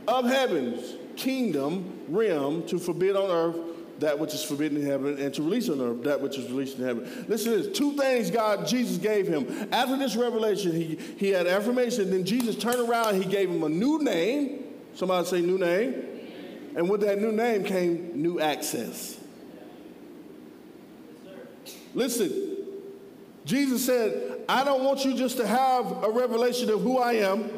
of 0.08 0.26
heaven's 0.26 0.96
kingdom 1.16 2.00
realm 2.08 2.66
to 2.68 2.78
forbid 2.78 3.16
on 3.16 3.30
earth 3.30 3.58
that 4.00 4.18
which 4.18 4.34
is 4.34 4.44
forbidden 4.44 4.78
in 4.78 4.86
heaven 4.86 5.18
and 5.20 5.34
to 5.34 5.42
release 5.42 5.68
on 5.68 5.82
earth 5.82 6.04
that 6.04 6.22
which 6.22 6.38
is 6.38 6.50
released 6.50 6.78
in 6.78 6.86
heaven. 6.86 7.26
Listen 7.28 7.52
to 7.52 7.64
this. 7.64 7.78
Two 7.78 7.98
things 7.98 8.32
God, 8.32 8.68
Jesus 8.68 8.98
gave 8.98 9.28
him. 9.28 9.68
After 9.72 9.98
this 9.98 10.16
revelation, 10.16 10.72
he, 10.72 10.98
he 11.18 11.30
had 11.30 11.48
affirmation. 11.48 12.12
Then 12.12 12.24
Jesus 12.24 12.56
turned 12.56 12.88
around 12.88 13.22
he 13.22 13.28
gave 13.28 13.50
him 13.50 13.64
a 13.64 13.70
new 13.70 14.00
name. 14.00 14.66
Somebody 15.00 15.26
say 15.28 15.40
new 15.40 15.58
name. 15.58 15.96
And 16.76 16.90
with 16.90 17.00
that 17.02 17.22
new 17.22 17.32
name 17.32 17.64
came 17.64 18.22
new 18.22 18.42
access. 18.42 19.18
Listen, 21.94 22.58
Jesus 23.46 23.86
said, 23.86 24.42
I 24.50 24.66
don't 24.66 24.84
want 24.84 25.06
you 25.06 25.16
just 25.16 25.38
to 25.38 25.48
have 25.48 26.04
a 26.04 26.10
revelation 26.10 26.70
of 26.70 26.82
who 26.82 26.98
I 26.98 27.14
am, 27.14 27.50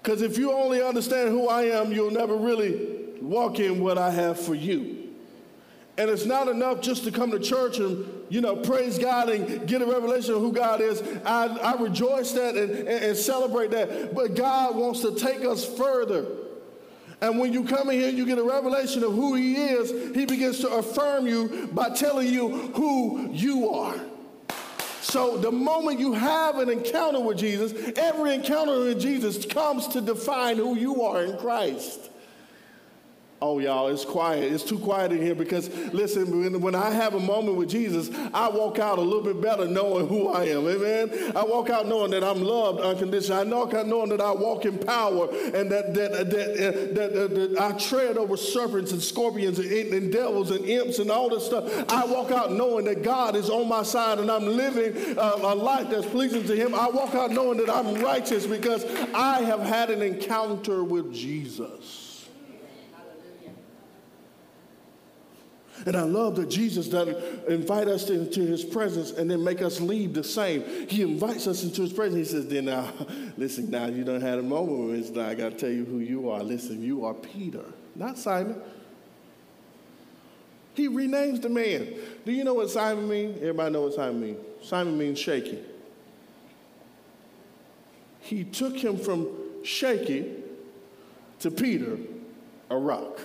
because 0.00 0.22
if 0.22 0.38
you 0.38 0.52
only 0.52 0.80
understand 0.80 1.30
who 1.30 1.48
I 1.48 1.64
am, 1.64 1.90
you'll 1.90 2.12
never 2.12 2.36
really 2.36 3.16
walk 3.20 3.58
in 3.58 3.82
what 3.82 3.98
I 3.98 4.12
have 4.12 4.38
for 4.38 4.54
you. 4.54 5.08
And 5.96 6.08
it's 6.08 6.24
not 6.24 6.46
enough 6.46 6.80
just 6.80 7.02
to 7.02 7.10
come 7.10 7.32
to 7.32 7.40
church 7.40 7.80
and, 7.80 8.06
you 8.28 8.40
know, 8.40 8.56
praise 8.56 8.98
God 8.98 9.30
and 9.30 9.66
get 9.66 9.82
a 9.82 9.86
revelation 9.86 10.34
of 10.34 10.40
who 10.40 10.52
God 10.52 10.80
is. 10.80 11.02
I, 11.24 11.46
I 11.46 11.80
rejoice 11.80 12.32
that 12.32 12.56
and, 12.56 12.70
and, 12.70 12.88
and 12.88 13.16
celebrate 13.16 13.70
that. 13.70 14.14
But 14.14 14.34
God 14.34 14.76
wants 14.76 15.00
to 15.00 15.14
take 15.14 15.44
us 15.44 15.64
further. 15.64 16.26
And 17.20 17.38
when 17.38 17.52
you 17.52 17.64
come 17.64 17.90
in 17.90 17.98
here, 17.98 18.10
you 18.10 18.24
get 18.26 18.38
a 18.38 18.44
revelation 18.44 19.02
of 19.02 19.12
who 19.12 19.34
He 19.34 19.56
is. 19.56 20.14
He 20.14 20.24
begins 20.24 20.60
to 20.60 20.68
affirm 20.68 21.26
you 21.26 21.68
by 21.72 21.90
telling 21.90 22.28
you 22.28 22.48
who 22.48 23.30
you 23.32 23.70
are. 23.70 23.98
So 25.00 25.38
the 25.38 25.50
moment 25.50 25.98
you 25.98 26.12
have 26.12 26.58
an 26.58 26.68
encounter 26.68 27.20
with 27.20 27.38
Jesus, 27.38 27.72
every 27.96 28.34
encounter 28.34 28.80
with 28.80 29.00
Jesus 29.00 29.44
comes 29.46 29.88
to 29.88 30.00
define 30.00 30.58
who 30.58 30.76
you 30.76 31.02
are 31.02 31.22
in 31.24 31.38
Christ. 31.38 32.07
Oh, 33.40 33.60
y'all, 33.60 33.86
it's 33.86 34.04
quiet. 34.04 34.52
It's 34.52 34.64
too 34.64 34.80
quiet 34.80 35.12
in 35.12 35.22
here 35.22 35.36
because, 35.36 35.68
listen, 35.92 36.40
when, 36.40 36.60
when, 36.60 36.74
I 36.74 36.90
have 36.90 37.14
a 37.14 37.20
moment 37.20 37.56
with 37.56 37.70
Jesus, 37.70 38.10
I 38.34 38.48
walk 38.48 38.80
out 38.80 38.98
a 38.98 39.00
little 39.00 39.22
bit 39.22 39.40
better 39.40 39.68
knowing 39.68 40.08
who 40.08 40.26
I 40.26 40.46
am. 40.46 40.66
Amen. 40.66 41.32
I 41.36 41.44
walk 41.44 41.70
out 41.70 41.86
knowing 41.86 42.10
that 42.10 42.24
I'm 42.24 42.42
loved 42.42 42.80
unconditionally. 42.80 43.40
I 43.40 43.44
walk 43.44 43.74
out 43.74 43.86
knowing 43.86 44.08
that 44.08 44.20
I 44.20 44.32
walk 44.32 44.64
in 44.64 44.76
power 44.78 45.28
and 45.30 45.70
that, 45.70 45.94
that, 45.94 46.30
that, 46.30 46.94
that, 46.94 47.56
I 47.60 47.78
tread 47.78 48.18
over 48.18 48.36
serpents 48.36 48.90
and 48.90 49.00
scorpions 49.00 49.60
and, 49.60 50.12
devils 50.12 50.50
and 50.50 50.64
imps 50.64 50.98
and 50.98 51.08
all 51.08 51.28
this 51.28 51.46
stuff. 51.46 51.70
I 51.92 52.06
walk 52.06 52.32
out 52.32 52.52
knowing 52.52 52.86
that 52.86 53.04
God 53.04 53.36
is 53.36 53.50
on 53.50 53.68
my 53.68 53.84
side 53.84 54.18
and 54.18 54.32
I'm 54.32 54.46
living 54.46 55.16
a, 55.16 55.20
a 55.20 55.54
life 55.54 55.90
that's 55.90 56.06
pleasing 56.06 56.44
to 56.44 56.56
Him. 56.56 56.74
I 56.74 56.88
walk 56.88 57.14
out 57.14 57.30
knowing 57.30 57.58
that 57.58 57.70
I'm 57.70 58.02
righteous 58.02 58.46
because 58.46 58.84
I 59.14 59.42
have 59.42 59.60
had 59.60 59.90
an 59.90 60.02
encounter 60.02 60.82
with 60.82 61.14
Jesus. 61.14 62.07
And 65.86 65.96
I 65.96 66.02
love 66.02 66.36
that 66.36 66.48
Jesus 66.48 66.88
doesn't 66.88 67.16
invite 67.48 67.88
us 67.88 68.10
into 68.10 68.40
his 68.40 68.64
presence 68.64 69.12
and 69.12 69.30
then 69.30 69.42
make 69.42 69.62
us 69.62 69.80
leave 69.80 70.14
the 70.14 70.24
same. 70.24 70.64
He 70.88 71.02
invites 71.02 71.46
us 71.46 71.62
into 71.62 71.82
his 71.82 71.92
presence. 71.92 72.30
He 72.30 72.36
says, 72.36 72.48
then 72.48 72.66
now, 72.66 72.92
listen, 73.36 73.70
now 73.70 73.86
you 73.86 74.04
don't 74.04 74.20
have 74.20 74.38
a 74.38 74.42
moment 74.42 74.90
with 74.90 75.14
me. 75.14 75.22
I 75.22 75.34
got 75.34 75.52
to 75.52 75.56
tell 75.56 75.70
you 75.70 75.84
who 75.84 75.98
you 75.98 76.30
are. 76.30 76.42
Listen, 76.42 76.82
you 76.82 77.04
are 77.04 77.14
Peter, 77.14 77.64
not 77.94 78.18
Simon. 78.18 78.60
He 80.74 80.88
renames 80.88 81.42
the 81.42 81.48
man. 81.48 81.88
Do 82.24 82.32
you 82.32 82.44
know 82.44 82.54
what 82.54 82.70
Simon 82.70 83.08
means? 83.08 83.36
Everybody 83.38 83.72
know 83.72 83.82
what 83.82 83.94
Simon 83.94 84.20
means. 84.20 84.38
Simon 84.62 84.96
means 84.96 85.18
shaky. 85.18 85.58
He 88.20 88.44
took 88.44 88.76
him 88.76 88.96
from 88.96 89.28
shaky 89.64 90.30
to 91.40 91.50
Peter, 91.50 91.98
a 92.70 92.76
rock. 92.76 93.20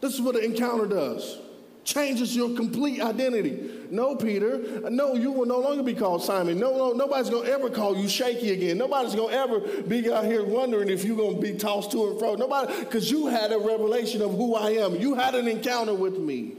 This 0.00 0.14
is 0.14 0.20
what 0.20 0.36
an 0.36 0.44
encounter 0.44 0.86
does. 0.86 1.38
Changes 1.84 2.36
your 2.36 2.54
complete 2.54 3.00
identity. 3.00 3.86
No, 3.90 4.14
Peter. 4.14 4.90
No, 4.90 5.14
you 5.14 5.32
will 5.32 5.46
no 5.46 5.58
longer 5.58 5.82
be 5.82 5.94
called 5.94 6.22
Simon. 6.22 6.58
No, 6.58 6.76
no, 6.76 6.92
nobody's 6.92 7.30
gonna 7.30 7.48
ever 7.48 7.70
call 7.70 7.96
you 7.96 8.08
shaky 8.08 8.52
again. 8.52 8.76
Nobody's 8.76 9.14
gonna 9.14 9.34
ever 9.34 9.60
be 9.60 10.12
out 10.12 10.26
here 10.26 10.44
wondering 10.44 10.90
if 10.90 11.02
you're 11.02 11.16
gonna 11.16 11.40
be 11.40 11.54
tossed 11.54 11.90
to 11.92 12.10
and 12.10 12.18
fro. 12.18 12.34
Nobody, 12.34 12.78
because 12.80 13.10
you 13.10 13.28
had 13.28 13.52
a 13.52 13.58
revelation 13.58 14.20
of 14.20 14.32
who 14.32 14.54
I 14.54 14.72
am. 14.72 14.96
You 14.96 15.14
had 15.14 15.34
an 15.34 15.48
encounter 15.48 15.94
with 15.94 16.18
me. 16.18 16.56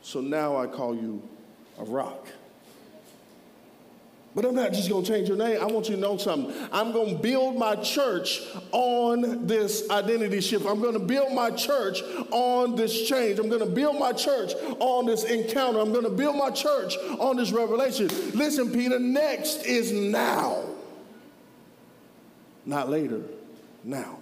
So 0.00 0.22
now 0.22 0.56
I 0.56 0.66
call 0.66 0.94
you 0.94 1.22
a 1.78 1.84
rock. 1.84 2.26
But 4.36 4.44
I'm 4.44 4.54
not 4.54 4.74
just 4.74 4.90
going 4.90 5.02
to 5.02 5.10
change 5.10 5.28
your 5.28 5.38
name. 5.38 5.58
I 5.62 5.64
want 5.64 5.88
you 5.88 5.94
to 5.94 6.00
know 6.00 6.18
something. 6.18 6.54
I'm 6.70 6.92
going 6.92 7.16
to 7.16 7.22
build 7.22 7.56
my 7.56 7.74
church 7.76 8.42
on 8.70 9.46
this 9.46 9.88
identity 9.88 10.42
shift. 10.42 10.66
I'm 10.66 10.82
going 10.82 10.92
to 10.92 10.98
build 10.98 11.32
my 11.32 11.50
church 11.52 12.02
on 12.30 12.76
this 12.76 13.08
change. 13.08 13.38
I'm 13.38 13.48
going 13.48 13.64
to 13.64 13.70
build 13.74 13.98
my 13.98 14.12
church 14.12 14.52
on 14.78 15.06
this 15.06 15.24
encounter. 15.24 15.80
I'm 15.80 15.90
going 15.90 16.04
to 16.04 16.10
build 16.10 16.36
my 16.36 16.50
church 16.50 16.98
on 17.18 17.38
this 17.38 17.50
revelation. 17.50 18.08
Listen, 18.34 18.70
Peter, 18.70 18.98
next 18.98 19.64
is 19.64 19.90
now. 19.90 20.64
Not 22.66 22.90
later, 22.90 23.22
now. 23.84 24.18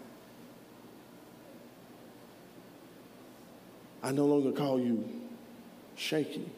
I 4.01 4.13
no 4.13 4.27
longer 4.27 4.53
call 4.53 4.79
you 4.79 5.11
shaky. 5.97 6.49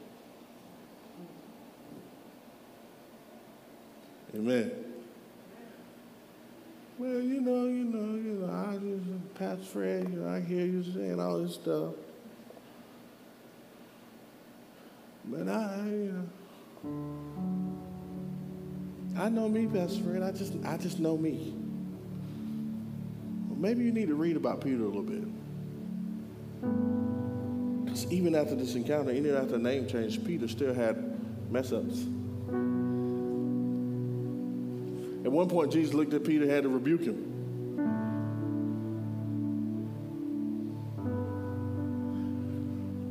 Amen. 4.36 4.70
Well, 6.98 7.20
you 7.20 7.40
know, 7.40 7.64
you 7.64 7.84
know, 7.84 8.16
you 8.16 8.32
know, 8.40 8.52
I 8.52 8.76
just, 8.76 9.34
Pastor 9.34 9.64
Fred, 9.64 10.10
you 10.10 10.20
know, 10.20 10.28
I 10.28 10.40
hear 10.40 10.66
you 10.66 10.82
saying 10.82 11.18
all 11.18 11.38
this 11.38 11.54
stuff. 11.54 11.94
But 15.24 15.48
I, 15.48 15.86
you 15.86 16.28
know, 16.84 16.92
I 19.18 19.30
know 19.30 19.48
me, 19.48 19.66
Pastor 19.68 20.02
Fred. 20.04 20.22
I 20.22 20.32
just, 20.32 20.52
I 20.66 20.76
just 20.76 21.00
know 21.00 21.16
me. 21.16 21.54
Well, 23.48 23.58
maybe 23.58 23.84
you 23.84 23.92
need 23.92 24.08
to 24.08 24.16
read 24.16 24.36
about 24.36 24.60
Peter 24.60 24.82
a 24.82 24.86
little 24.86 25.02
bit. 25.02 25.24
Because 27.86 28.12
even 28.12 28.34
after 28.34 28.54
this 28.54 28.74
encounter, 28.74 29.12
even 29.12 29.34
after 29.34 29.52
the 29.52 29.58
name 29.58 29.86
change, 29.86 30.22
Peter 30.26 30.46
still 30.46 30.74
had 30.74 31.18
mess 31.50 31.72
ups. 31.72 32.04
At 35.26 35.32
one 35.32 35.48
point, 35.48 35.72
Jesus 35.72 35.92
looked 35.92 36.14
at 36.14 36.22
Peter 36.22 36.44
and 36.44 36.52
had 36.52 36.62
to 36.62 36.68
rebuke 36.68 37.02
him. 37.02 37.32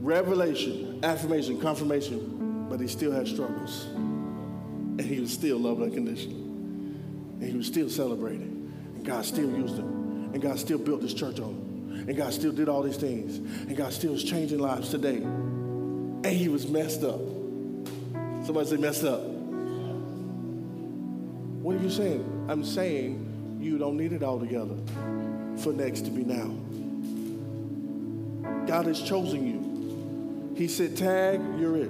Revelation, 0.01 1.01
affirmation, 1.03 1.59
confirmation, 1.59 2.67
but 2.69 2.79
he 2.79 2.87
still 2.87 3.11
had 3.11 3.27
struggles. 3.27 3.83
And 3.87 5.01
he 5.01 5.19
was 5.19 5.33
still 5.33 5.57
loved 5.57 5.81
unconditionally. 5.81 6.39
And 6.39 7.43
he 7.43 7.57
was 7.57 7.67
still 7.67 7.89
celebrating. 7.89 8.71
And 8.95 9.03
God 9.03 9.25
still 9.25 9.51
used 9.51 9.75
him. 9.75 10.29
And 10.33 10.41
God 10.41 10.57
still 10.57 10.77
built 10.77 11.01
this 11.01 11.13
church 11.13 11.41
on 11.41 11.49
him. 11.49 12.05
And 12.07 12.15
God 12.15 12.31
still 12.31 12.53
did 12.53 12.69
all 12.69 12.81
these 12.81 12.95
things. 12.95 13.39
And 13.39 13.75
God 13.75 13.91
still 13.91 14.13
is 14.13 14.23
changing 14.23 14.59
lives 14.59 14.89
today. 14.89 15.17
And 15.17 16.27
he 16.27 16.47
was 16.47 16.65
messed 16.65 17.03
up. 17.03 17.19
Somebody 18.45 18.69
say 18.69 18.77
messed 18.77 19.03
up. 19.03 19.34
What 21.65 21.77
are 21.77 21.79
you 21.79 21.89
saying? 21.89 22.45
I'm 22.47 22.63
saying 22.63 23.57
you 23.59 23.79
don't 23.79 23.97
need 23.97 24.13
it 24.13 24.21
all 24.21 24.39
together 24.39 24.75
for 25.57 25.73
next 25.73 26.01
to 26.01 26.11
be 26.11 26.23
now. 26.23 26.53
God 28.67 28.85
has 28.85 29.01
chosen 29.01 29.47
you. 29.47 30.53
He 30.55 30.67
said, 30.67 30.95
Tag, 30.95 31.41
you're 31.57 31.77
it. 31.77 31.89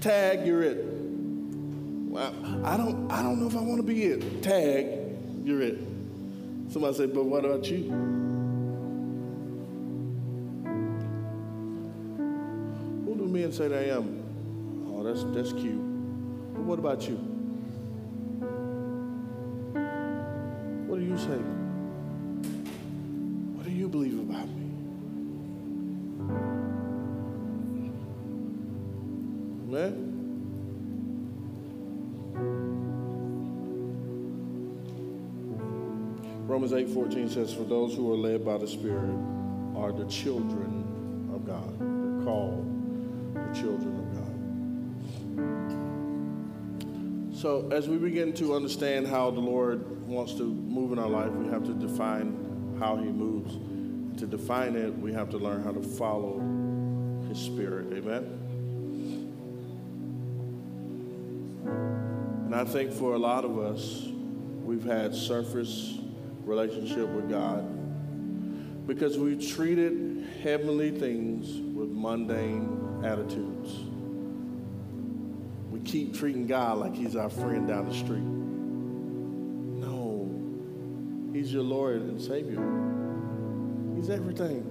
Tag, 0.00 0.44
you're 0.44 0.64
it. 0.64 0.84
Well, 2.08 2.34
I 2.64 2.76
don't, 2.76 3.08
I 3.08 3.22
don't 3.22 3.38
know 3.38 3.46
if 3.46 3.54
I 3.56 3.60
want 3.60 3.76
to 3.76 3.84
be 3.84 4.02
it. 4.02 4.42
Tag, 4.42 4.86
you're 5.44 5.62
it. 5.62 5.78
Somebody 6.70 6.96
said, 6.96 7.14
but 7.14 7.24
what 7.24 7.44
about 7.44 7.70
you? 7.70 7.84
Who 13.04 13.14
do 13.16 13.28
men 13.28 13.52
say 13.52 13.68
they 13.68 13.90
am? 13.90 14.24
Oh, 14.88 15.04
that's 15.04 15.22
that's 15.32 15.52
cute. 15.52 15.87
But 16.58 16.66
what 16.66 16.78
about 16.80 17.08
you? 17.08 17.14
What 20.88 20.98
do 20.98 21.04
you 21.04 21.16
say? 21.16 21.38
What 23.54 23.64
do 23.64 23.70
you 23.70 23.88
believe 23.88 24.18
about 24.18 24.48
me? 24.48 24.70
Amen? 29.68 30.04
Romans 36.48 36.72
8:14 36.72 37.28
says, 37.28 37.52
"For 37.54 37.62
those 37.62 37.94
who 37.94 38.12
are 38.12 38.16
led 38.16 38.44
by 38.44 38.58
the 38.58 38.66
Spirit 38.66 39.14
are 39.76 39.92
the 39.92 40.06
children 40.06 41.28
of 41.32 41.46
God. 41.46 41.78
They're 41.78 42.24
called 42.24 42.64
the 43.32 43.54
children 43.54 43.94
of 43.94 44.02
God." 44.02 44.07
So, 47.38 47.68
as 47.70 47.88
we 47.88 47.98
begin 47.98 48.32
to 48.32 48.56
understand 48.56 49.06
how 49.06 49.30
the 49.30 49.38
Lord 49.38 50.08
wants 50.08 50.34
to 50.34 50.42
move 50.42 50.90
in 50.90 50.98
our 50.98 51.08
life, 51.08 51.30
we 51.30 51.46
have 51.50 51.64
to 51.66 51.72
define 51.72 52.76
how 52.80 52.96
He 52.96 53.04
moves. 53.04 53.54
To 54.18 54.26
define 54.26 54.74
it, 54.74 54.98
we 54.98 55.12
have 55.12 55.30
to 55.30 55.38
learn 55.38 55.62
how 55.62 55.70
to 55.70 55.80
follow 55.80 56.40
His 57.28 57.38
Spirit. 57.38 57.92
Amen. 57.92 58.24
And 62.46 62.56
I 62.56 62.64
think 62.64 62.90
for 62.90 63.14
a 63.14 63.18
lot 63.18 63.44
of 63.44 63.56
us, 63.56 64.08
we've 64.64 64.84
had 64.84 65.14
surface 65.14 65.96
relationship 66.42 67.08
with 67.08 67.30
God 67.30 67.64
because 68.84 69.16
we've 69.16 69.48
treated 69.48 70.26
heavenly 70.42 70.90
things 70.90 71.46
with 71.72 71.88
mundane 71.88 73.04
attitudes. 73.04 73.87
Keep 75.88 76.14
treating 76.18 76.46
God 76.46 76.76
like 76.76 76.94
He's 76.94 77.16
our 77.16 77.30
friend 77.30 77.66
down 77.66 77.88
the 77.88 77.94
street. 77.94 78.20
No, 79.80 80.28
He's 81.32 81.50
your 81.50 81.62
Lord 81.62 82.02
and 82.02 82.20
Savior. 82.20 82.60
He's 83.96 84.10
everything. 84.10 84.64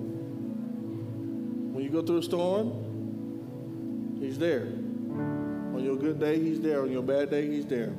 When 1.74 1.84
you 1.84 1.90
go 1.90 2.04
through 2.04 2.20
a 2.20 2.24
storm, 2.24 4.20
He's 4.22 4.38
there. 4.38 4.68
On 4.68 5.82
your 5.84 5.96
good 5.96 6.20
day, 6.20 6.40
He's 6.40 6.62
there. 6.62 6.84
On 6.84 6.92
your 6.92 7.02
bad 7.02 7.32
day, 7.32 7.48
He's 7.48 7.66
there. 7.66 7.96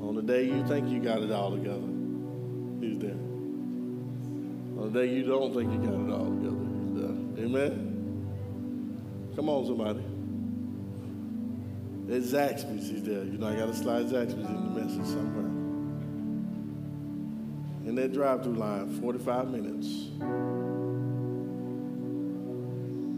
On 0.00 0.14
the 0.14 0.22
day 0.22 0.44
you 0.44 0.66
think 0.66 0.88
you 0.88 0.98
got 0.98 1.22
it 1.22 1.30
all 1.30 1.50
together, 1.50 1.90
He's 2.80 2.98
there. 2.98 3.20
On 4.80 4.90
the 4.90 4.98
day 4.98 5.12
you 5.12 5.24
don't 5.24 5.52
think 5.52 5.70
you 5.70 5.78
got 5.78 5.92
it 5.92 6.10
all 6.10 6.30
together, 6.30 6.56
He's 6.80 6.94
there. 7.02 7.16
Amen? 7.44 7.90
Come 9.36 9.50
on, 9.50 9.66
somebody. 9.66 10.13
There's 12.06 12.32
Zaxby's, 12.32 12.90
He's 12.90 13.02
there. 13.02 13.24
You 13.24 13.38
know, 13.38 13.48
I 13.48 13.56
got 13.56 13.66
to 13.66 13.74
slide 13.74 14.06
Zaxby's 14.06 14.48
in 14.48 14.74
the 14.74 14.80
message 14.80 15.06
somewhere. 15.06 15.46
In 17.88 17.94
that 17.96 18.12
drive 18.12 18.42
through 18.42 18.56
line, 18.56 19.00
45 19.00 19.50
minutes. 19.50 20.10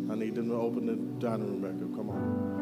I 0.08 0.14
need 0.14 0.34
them 0.36 0.48
to 0.48 0.54
open 0.54 0.86
the 0.86 0.94
dining 1.20 1.46
room 1.46 1.60
back 1.60 1.74
up. 1.82 1.94
Come 1.96 2.10
on. 2.10 2.56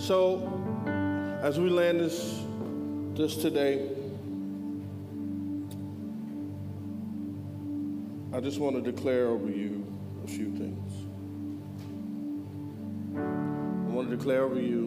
So, 0.00 0.46
as 1.42 1.58
we 1.58 1.68
land 1.68 2.00
this, 2.00 2.40
this 3.14 3.36
today, 3.36 3.90
I 8.32 8.40
just 8.40 8.60
want 8.60 8.76
to 8.76 8.92
declare 8.92 9.26
over 9.26 9.50
you 9.50 9.84
a 10.24 10.28
few 10.28 10.56
things. 10.56 10.89
Declare 14.20 14.42
over 14.42 14.60
you, 14.60 14.84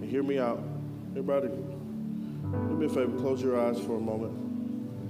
and 0.00 0.10
hear 0.10 0.22
me 0.22 0.38
out. 0.38 0.62
Everybody, 1.10 1.48
do 1.48 2.74
me 2.74 2.86
a 2.86 2.88
favor, 2.88 3.14
close 3.18 3.42
your 3.42 3.60
eyes 3.60 3.78
for 3.78 3.96
a 3.96 4.00
moment. 4.00 4.32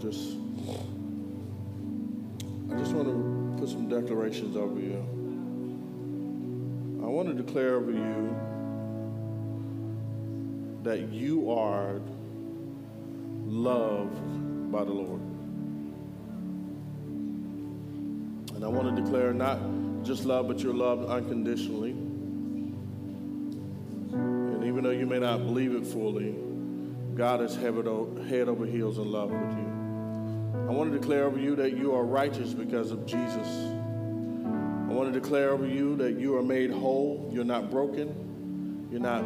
Just, 0.00 0.32
I 2.68 2.76
just 2.76 2.90
want 2.90 3.06
to 3.06 3.60
put 3.60 3.68
some 3.68 3.88
declarations 3.88 4.56
over 4.56 4.80
you. 4.80 4.96
I 7.00 7.06
want 7.06 7.28
to 7.28 7.34
declare 7.34 7.76
over 7.76 7.92
you 7.92 8.36
that 10.82 11.08
you 11.12 11.52
are 11.52 12.00
loved 13.44 14.72
by 14.72 14.82
the 14.82 14.90
Lord. 14.90 15.20
And 18.56 18.64
I 18.64 18.66
want 18.66 18.96
to 18.96 19.00
declare 19.00 19.32
not 19.32 19.60
just 20.02 20.24
love, 20.24 20.48
but 20.48 20.58
you're 20.58 20.74
loved 20.74 21.08
unconditionally. 21.08 22.05
May 25.18 25.26
not 25.26 25.46
believe 25.46 25.74
it 25.74 25.86
fully, 25.86 26.34
God 27.14 27.40
is 27.40 27.56
head 27.56 27.74
over 28.48 28.66
heels 28.66 28.98
in 28.98 29.10
love 29.10 29.30
with 29.30 29.56
you. 29.56 30.68
I 30.68 30.72
want 30.72 30.92
to 30.92 30.98
declare 30.98 31.24
over 31.24 31.38
you 31.38 31.56
that 31.56 31.74
you 31.74 31.94
are 31.94 32.04
righteous 32.04 32.52
because 32.52 32.90
of 32.90 33.06
Jesus. 33.06 33.46
I 33.46 34.92
want 34.92 35.10
to 35.14 35.18
declare 35.18 35.52
over 35.52 35.66
you 35.66 35.96
that 35.96 36.18
you 36.18 36.36
are 36.36 36.42
made 36.42 36.70
whole. 36.70 37.30
You're 37.32 37.44
not 37.44 37.70
broken. 37.70 38.88
You're 38.90 39.00
not 39.00 39.24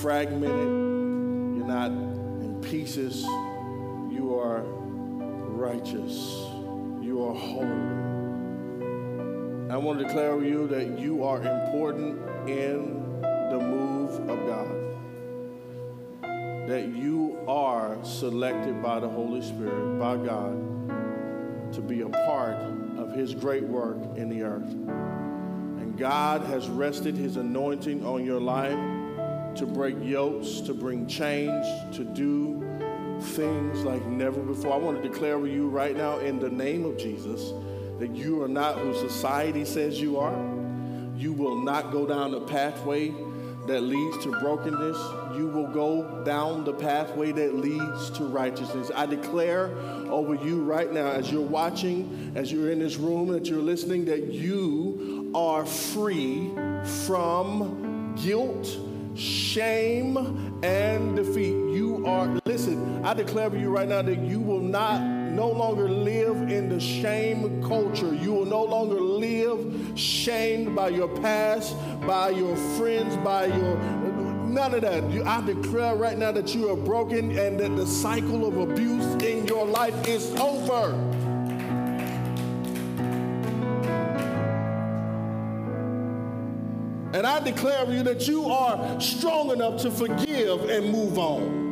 fragmented. 0.00 0.48
You're 0.48 1.66
not 1.66 1.90
in 1.90 2.58
pieces. 2.62 3.24
You 3.24 4.38
are 4.40 4.62
righteous. 4.62 6.14
You 7.02 7.26
are 7.26 7.34
whole. 7.34 8.08
I 9.70 9.76
want 9.76 9.98
to 9.98 10.06
declare 10.06 10.30
over 10.30 10.46
you 10.46 10.66
that 10.68 10.98
you 10.98 11.24
are 11.24 11.42
important 11.42 12.48
in 12.48 13.20
the 13.50 13.58
move 13.58 13.87
of 14.28 14.46
God. 14.46 14.68
That 16.68 16.88
you 16.94 17.38
are 17.46 17.96
selected 18.04 18.82
by 18.82 19.00
the 19.00 19.08
Holy 19.08 19.42
Spirit, 19.42 19.98
by 19.98 20.16
God, 20.16 21.72
to 21.72 21.80
be 21.80 22.02
a 22.02 22.08
part 22.08 22.56
of 22.98 23.12
His 23.14 23.34
great 23.34 23.64
work 23.64 23.96
in 24.16 24.28
the 24.28 24.42
earth. 24.42 24.70
And 24.70 25.96
God 25.96 26.42
has 26.42 26.68
rested 26.68 27.16
His 27.16 27.36
anointing 27.36 28.04
on 28.04 28.24
your 28.24 28.40
life 28.40 28.78
to 29.56 29.66
break 29.66 29.96
yokes, 30.02 30.60
to 30.62 30.74
bring 30.74 31.06
change, 31.06 31.64
to 31.96 32.04
do 32.04 32.64
things 33.20 33.82
like 33.82 34.04
never 34.06 34.40
before. 34.40 34.72
I 34.74 34.76
want 34.76 35.02
to 35.02 35.08
declare 35.08 35.38
with 35.38 35.52
you 35.52 35.68
right 35.68 35.96
now 35.96 36.18
in 36.18 36.38
the 36.38 36.50
name 36.50 36.84
of 36.84 36.96
Jesus 36.96 37.52
that 37.98 38.14
you 38.14 38.42
are 38.42 38.48
not 38.48 38.78
who 38.78 38.94
society 38.94 39.64
says 39.64 40.00
you 40.00 40.18
are. 40.18 40.36
You 41.16 41.32
will 41.32 41.60
not 41.60 41.90
go 41.90 42.06
down 42.06 42.30
the 42.30 42.42
pathway 42.42 43.12
that 43.68 43.82
leads 43.82 44.22
to 44.24 44.30
brokenness. 44.40 44.96
You 45.36 45.46
will 45.46 45.68
go 45.68 46.24
down 46.24 46.64
the 46.64 46.72
pathway 46.72 47.32
that 47.32 47.54
leads 47.54 48.10
to 48.10 48.24
righteousness. 48.24 48.90
I 48.94 49.06
declare 49.06 49.68
over 50.08 50.34
you 50.34 50.62
right 50.62 50.92
now, 50.92 51.08
as 51.08 51.30
you're 51.30 51.40
watching, 51.40 52.32
as 52.34 52.50
you're 52.50 52.70
in 52.70 52.78
this 52.80 52.96
room, 52.96 53.28
that 53.28 53.46
you're 53.46 53.62
listening, 53.62 54.06
that 54.06 54.32
you 54.32 55.30
are 55.34 55.64
free 55.64 56.50
from 57.06 58.14
guilt 58.22 58.66
shame 59.14 60.16
and 60.62 61.16
defeat. 61.16 61.52
You 61.52 62.04
are, 62.06 62.40
listen, 62.44 63.04
I 63.04 63.14
declare 63.14 63.50
for 63.50 63.56
you 63.56 63.70
right 63.70 63.88
now 63.88 64.02
that 64.02 64.18
you 64.18 64.40
will 64.40 64.60
not 64.60 65.17
no 65.38 65.50
longer 65.50 65.88
live 65.88 66.50
in 66.50 66.68
the 66.68 66.80
shame 66.80 67.62
culture. 67.62 68.12
You 68.12 68.32
will 68.32 68.44
no 68.44 68.64
longer 68.64 69.00
live 69.00 69.96
shamed 69.96 70.74
by 70.74 70.88
your 70.88 71.06
past, 71.20 71.76
by 72.04 72.30
your 72.30 72.56
friends, 72.76 73.16
by 73.18 73.46
your 73.46 73.76
none 74.48 74.74
of 74.74 74.80
that. 74.80 75.04
I 75.24 75.46
declare 75.46 75.94
right 75.94 76.18
now 76.18 76.32
that 76.32 76.56
you 76.56 76.68
are 76.70 76.76
broken 76.76 77.38
and 77.38 77.60
that 77.60 77.76
the 77.76 77.86
cycle 77.86 78.48
of 78.48 78.56
abuse 78.56 79.04
in 79.22 79.46
your 79.46 79.64
life 79.64 80.08
is 80.08 80.28
over. 80.40 80.92
And 87.16 87.24
I 87.24 87.38
declare 87.38 87.88
you 87.92 88.02
that 88.02 88.26
you 88.26 88.46
are 88.46 89.00
strong 89.00 89.52
enough 89.52 89.80
to 89.82 89.92
forgive 89.92 90.68
and 90.68 90.90
move 90.90 91.16
on. 91.16 91.67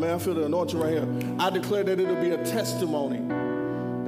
Man, 0.00 0.14
I 0.14 0.18
feel 0.18 0.34
the 0.34 0.46
anointing 0.46 0.78
right 0.78 0.92
here. 0.92 1.08
I 1.38 1.50
declare 1.50 1.84
that 1.84 2.00
it'll 2.00 2.20
be 2.20 2.30
a 2.30 2.44
testimony 2.44 3.20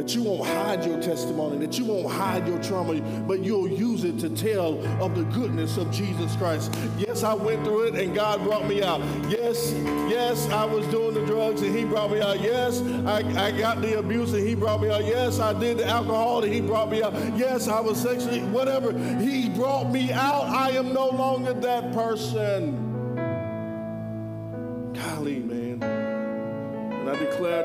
that 0.02 0.16
you 0.16 0.22
won't 0.24 0.44
hide 0.44 0.84
your 0.84 1.00
testimony, 1.00 1.58
that 1.58 1.78
you 1.78 1.84
won't 1.84 2.10
hide 2.10 2.48
your 2.48 2.60
trauma, 2.60 3.00
but 3.22 3.40
you'll 3.40 3.68
use 3.68 4.02
it 4.02 4.18
to 4.18 4.28
tell 4.30 4.84
of 5.00 5.14
the 5.14 5.22
goodness 5.26 5.76
of 5.76 5.92
Jesus 5.92 6.34
Christ. 6.36 6.74
Yes, 6.98 7.22
I 7.22 7.34
went 7.34 7.64
through 7.64 7.88
it 7.88 7.94
and 7.94 8.12
God 8.12 8.42
brought 8.42 8.66
me 8.66 8.82
out. 8.82 9.00
Yes, 9.28 9.72
yes, 10.10 10.48
I 10.48 10.64
was 10.64 10.84
doing 10.88 11.14
the 11.14 11.24
drugs 11.24 11.62
and 11.62 11.76
He 11.76 11.84
brought 11.84 12.10
me 12.10 12.20
out. 12.20 12.40
Yes, 12.40 12.82
I, 13.06 13.18
I 13.40 13.52
got 13.52 13.80
the 13.80 13.98
abuse 13.98 14.32
and 14.32 14.44
He 14.44 14.56
brought 14.56 14.80
me 14.80 14.90
out. 14.90 15.04
Yes, 15.04 15.38
I 15.38 15.56
did 15.56 15.78
the 15.78 15.86
alcohol 15.86 16.42
and 16.42 16.52
He 16.52 16.60
brought 16.60 16.90
me 16.90 17.02
out. 17.02 17.14
Yes, 17.36 17.68
I 17.68 17.78
was 17.78 18.00
sexually, 18.00 18.40
whatever. 18.40 18.92
He 19.18 19.50
brought 19.50 19.92
me 19.92 20.10
out. 20.10 20.46
I 20.46 20.70
am 20.70 20.92
no 20.92 21.10
longer 21.10 21.52
that 21.52 21.92
person. 21.92 22.91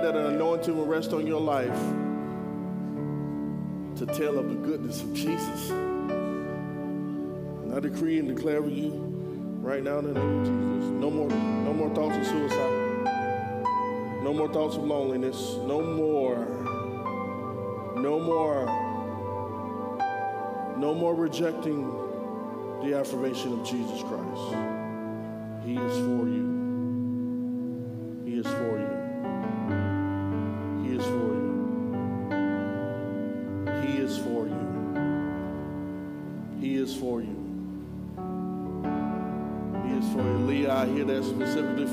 That 0.08 0.16
an 0.16 0.36
anointing 0.36 0.78
will 0.78 0.86
rest 0.86 1.12
on 1.12 1.28
your 1.28 1.41
life 1.41 1.78
to 3.97 4.05
tell 4.05 4.39
of 4.39 4.47
the 4.47 4.55
goodness 4.55 5.01
of 5.01 5.14
Jesus. 5.14 5.70
And 7.60 7.76
I 7.76 7.82
decree 7.82 8.18
and 8.18 8.34
declare 8.34 8.60
over 8.60 8.70
you 8.70 8.93
right 9.60 9.84
now 9.84 9.99
in 9.99 10.05
the 10.05 10.14
name 10.14 10.39
of 10.39 10.45
Jesus. 10.45 10.91
No 10.91 11.12
more, 11.12 11.28
no 11.28 11.74
more 11.74 11.93
thoughts 11.93 12.16
of 12.16 12.26
suicide. 12.26 13.03
No 14.24 14.34
more 14.34 14.47
thoughts 14.47 14.78
of 14.78 14.86
loneliness. 14.86 15.58
No 15.66 15.82
more. 15.82 16.38
No 17.97 18.18
more. 18.18 18.66
No 20.78 20.93
more 20.95 21.16
rejecting 21.16 21.84
the 22.82 22.97
affirmation 22.97 23.60
of 23.60 23.66
Jesus 23.66 24.03
Christ. 24.03 24.55
He 25.66 25.76
is 25.76 25.97
for 25.97 26.30
you. 26.30 26.57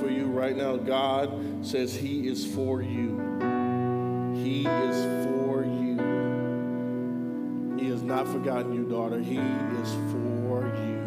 For 0.04 0.10
you 0.10 0.26
right 0.26 0.54
now. 0.54 0.76
God 0.76 1.64
says 1.64 1.96
He 1.96 2.28
is 2.28 2.44
for 2.54 2.82
you. 2.82 3.16
He 4.34 4.66
is 4.66 5.24
for 5.24 5.64
you. 5.64 5.96
He 7.78 7.88
has 7.88 8.02
not 8.02 8.28
forgotten 8.28 8.74
you, 8.74 8.84
daughter. 8.84 9.18
He 9.18 9.38
is 9.38 9.94
for 10.12 10.66
you. 10.76 11.00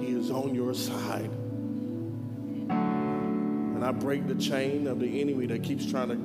He 0.00 0.12
is 0.18 0.32
on 0.32 0.56
your 0.56 0.74
side. 0.74 1.30
And 2.68 3.84
I 3.84 3.92
break 3.92 4.26
the 4.26 4.34
chain 4.34 4.88
of 4.88 4.98
the 4.98 5.20
enemy 5.20 5.46
that 5.46 5.62
keeps 5.62 5.88
trying 5.88 6.08
to 6.08 6.16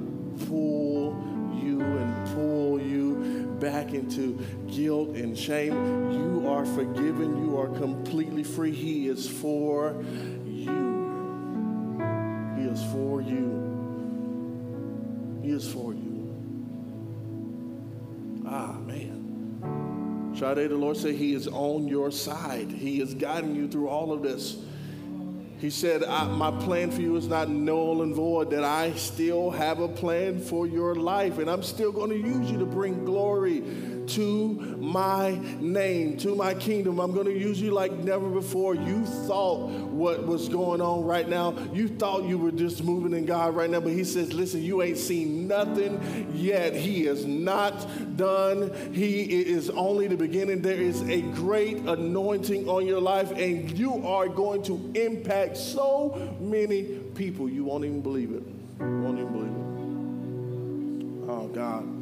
pull 0.47 1.13
you 1.61 1.82
and 1.82 2.34
pull 2.34 2.82
you 2.82 3.55
back 3.59 3.93
into 3.93 4.43
guilt 4.67 5.09
and 5.09 5.38
shame. 5.38 6.11
You 6.11 6.49
are 6.49 6.65
forgiven. 6.65 7.45
You 7.45 7.59
are 7.59 7.67
completely 7.67 8.43
free. 8.43 8.72
He 8.72 9.07
is 9.07 9.30
for 9.30 10.03
for 12.91 13.21
you. 13.21 13.69
He 15.43 15.51
is 15.51 15.71
for 15.71 15.93
you. 15.93 16.11
Ah, 18.45 18.73
man. 18.73 20.31
Sade, 20.35 20.69
the 20.69 20.75
Lord 20.75 20.97
said 20.97 21.15
He 21.15 21.33
is 21.33 21.47
on 21.47 21.87
your 21.87 22.11
side. 22.11 22.71
He 22.71 23.01
is 23.01 23.13
guiding 23.13 23.55
you 23.55 23.67
through 23.67 23.87
all 23.87 24.11
of 24.11 24.21
this. 24.21 24.57
He 25.59 25.69
said, 25.69 26.01
My 26.01 26.49
plan 26.63 26.89
for 26.89 27.01
you 27.01 27.15
is 27.17 27.27
not 27.27 27.47
null 27.47 28.01
and 28.01 28.15
void, 28.15 28.49
that 28.49 28.63
I 28.63 28.93
still 28.93 29.51
have 29.51 29.79
a 29.79 29.87
plan 29.87 30.39
for 30.39 30.65
your 30.65 30.95
life, 30.95 31.37
and 31.37 31.47
I'm 31.47 31.61
still 31.61 31.91
going 31.91 32.09
to 32.09 32.17
use 32.17 32.49
you 32.49 32.57
to 32.57 32.65
bring 32.65 33.05
glory 33.05 33.59
to 34.07 34.53
my 34.79 35.39
name, 35.59 36.17
to 36.17 36.35
my 36.35 36.53
kingdom. 36.53 36.99
I'm 36.99 37.13
going 37.13 37.27
to 37.27 37.37
use 37.37 37.61
you 37.61 37.71
like 37.71 37.91
never 37.91 38.27
before. 38.29 38.75
You 38.75 39.05
thought 39.05 39.69
what 39.69 40.25
was 40.25 40.49
going 40.49 40.81
on 40.81 41.03
right 41.03 41.27
now, 41.27 41.55
you 41.73 41.87
thought 41.87 42.23
you 42.23 42.37
were 42.37 42.51
just 42.51 42.83
moving 42.83 43.13
in 43.13 43.25
God 43.25 43.55
right 43.55 43.69
now, 43.69 43.79
but 43.79 43.93
He 43.93 44.03
says, 44.03 44.33
Listen, 44.33 44.61
you 44.63 44.81
ain't 44.81 44.97
seen 44.97 45.47
nothing 45.47 46.31
yet. 46.33 46.73
He 46.73 47.07
is 47.07 47.25
not 47.25 48.17
done, 48.17 48.93
He 48.93 49.23
is 49.23 49.69
only 49.69 50.07
the 50.07 50.17
beginning. 50.17 50.61
There 50.61 50.73
is 50.73 51.01
a 51.03 51.21
great 51.21 51.77
anointing 51.77 52.67
on 52.67 52.85
your 52.85 53.01
life, 53.01 53.31
and 53.31 53.71
you 53.77 54.05
are 54.05 54.27
going 54.27 54.63
to 54.63 54.91
impact 54.95 55.57
so 55.57 56.35
many 56.39 56.83
people. 57.15 57.49
You 57.49 57.63
won't 57.65 57.85
even 57.85 58.01
believe 58.01 58.31
it. 58.31 58.43
You 58.79 59.01
won't 59.01 59.19
even 59.19 59.31
believe 59.31 59.51
it. 59.51 59.61
Oh, 61.29 61.47
God. 61.47 62.00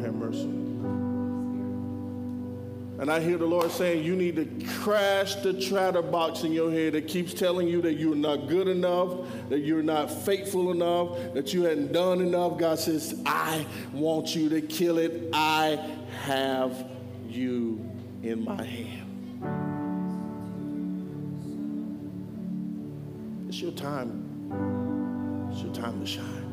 Have 0.00 0.14
mercy. 0.14 0.68
And 2.98 3.12
I 3.12 3.20
hear 3.20 3.38
the 3.38 3.46
Lord 3.46 3.70
saying, 3.70 4.04
You 4.04 4.16
need 4.16 4.36
to 4.36 4.66
crash 4.80 5.36
the 5.36 5.54
chatter 5.54 6.02
box 6.02 6.42
in 6.42 6.52
your 6.52 6.70
head 6.70 6.94
that 6.94 7.06
keeps 7.06 7.32
telling 7.32 7.68
you 7.68 7.80
that 7.82 7.94
you're 7.94 8.16
not 8.16 8.48
good 8.48 8.66
enough, 8.66 9.20
that 9.50 9.60
you're 9.60 9.84
not 9.84 10.10
faithful 10.10 10.72
enough, 10.72 11.16
that 11.34 11.54
you 11.54 11.62
hadn't 11.62 11.92
done 11.92 12.20
enough. 12.20 12.58
God 12.58 12.78
says, 12.78 13.20
I 13.24 13.64
want 13.92 14.34
you 14.34 14.48
to 14.48 14.60
kill 14.60 14.98
it. 14.98 15.30
I 15.32 15.78
have 16.22 16.86
you 17.28 17.88
in 18.24 18.44
my 18.44 18.64
hand. 18.64 19.04
It's 23.48 23.62
your 23.62 23.72
time. 23.72 25.48
It's 25.52 25.62
your 25.62 25.72
time 25.72 26.00
to 26.00 26.06
shine. 26.06 26.47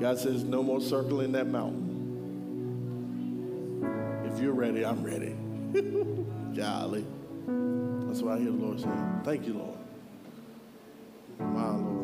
God 0.00 0.18
says, 0.18 0.44
No 0.44 0.62
more 0.62 0.80
circling 0.80 1.32
that 1.32 1.48
mountain. 1.48 1.96
If 4.32 4.40
you're 4.40 4.52
ready, 4.52 4.84
I'm 4.84 5.02
ready. 5.02 5.34
Golly. 6.56 7.04
That's 8.06 8.22
what 8.22 8.34
I 8.34 8.38
hear 8.38 8.50
the 8.50 8.56
Lord 8.56 8.80
saying. 8.80 9.20
Thank 9.24 9.46
you, 9.46 9.54
Lord. 9.54 9.78
My 11.38 11.70
Lord. 11.70 11.98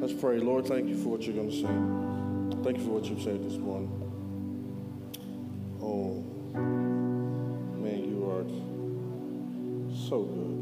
Let's 0.00 0.20
pray. 0.20 0.38
Lord, 0.38 0.66
thank 0.66 0.88
you 0.88 0.96
for 1.02 1.10
what 1.10 1.22
you're 1.22 1.34
going 1.34 1.50
to 1.50 1.56
say. 1.56 2.62
Thank 2.62 2.78
you 2.78 2.84
for 2.84 2.90
what 2.90 3.04
you've 3.04 3.22
said 3.22 3.44
this 3.44 3.58
morning. 3.58 3.90
Oh, 5.82 6.22
man, 7.80 8.04
you 8.08 8.24
are 8.30 8.44
so 10.08 10.22
good. 10.22 10.53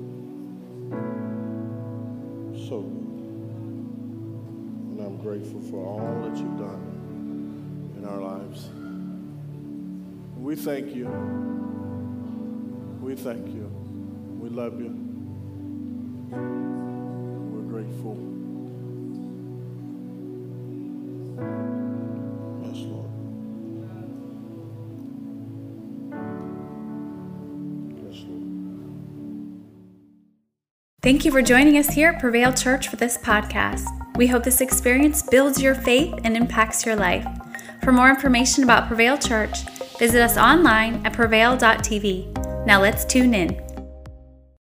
Grateful 5.33 5.62
for 5.62 5.87
all 5.87 6.28
that 6.28 6.37
you've 6.37 6.59
done 6.59 7.95
in 7.97 8.05
our 8.05 8.20
lives. 8.20 8.68
We 10.37 10.55
thank 10.55 10.95
you. 10.95 11.09
We 13.01 13.14
thank 13.14 13.47
you. 13.47 13.66
We 14.39 14.51
love 14.51 14.78
you. 14.78 14.91
We're 17.51 17.62
grateful. 17.62 18.18
Yes, 22.62 22.76
Lord. 22.91 23.11
Yes, 28.05 28.22
Lord. 28.28 28.45
Thank 31.01 31.24
you 31.24 31.33
for 31.33 31.41
joining 31.41 31.78
us 31.78 31.89
here 31.89 32.11
at 32.11 32.20
Prevail 32.20 32.53
Church 32.53 32.89
for 32.89 32.97
this 32.97 33.16
podcast. 33.16 34.01
We 34.23 34.29
hope 34.29 34.45
this 34.45 34.61
experience 34.61 35.20
builds 35.20 35.61
your 35.61 35.75
faith 35.75 36.14
and 36.23 36.37
impacts 36.37 36.87
your 36.87 36.95
life. 36.95 37.27
For 37.83 37.91
more 37.91 38.09
information 38.09 38.62
about 38.62 38.87
Prevail 38.87 39.18
Church, 39.18 39.64
visit 39.99 40.23
us 40.23 40.37
online 40.37 41.05
at 41.05 41.12
prevail.tv. 41.12 42.64
Now 42.64 42.81
let's 42.81 43.05
tune 43.05 43.35
in. 43.35 43.72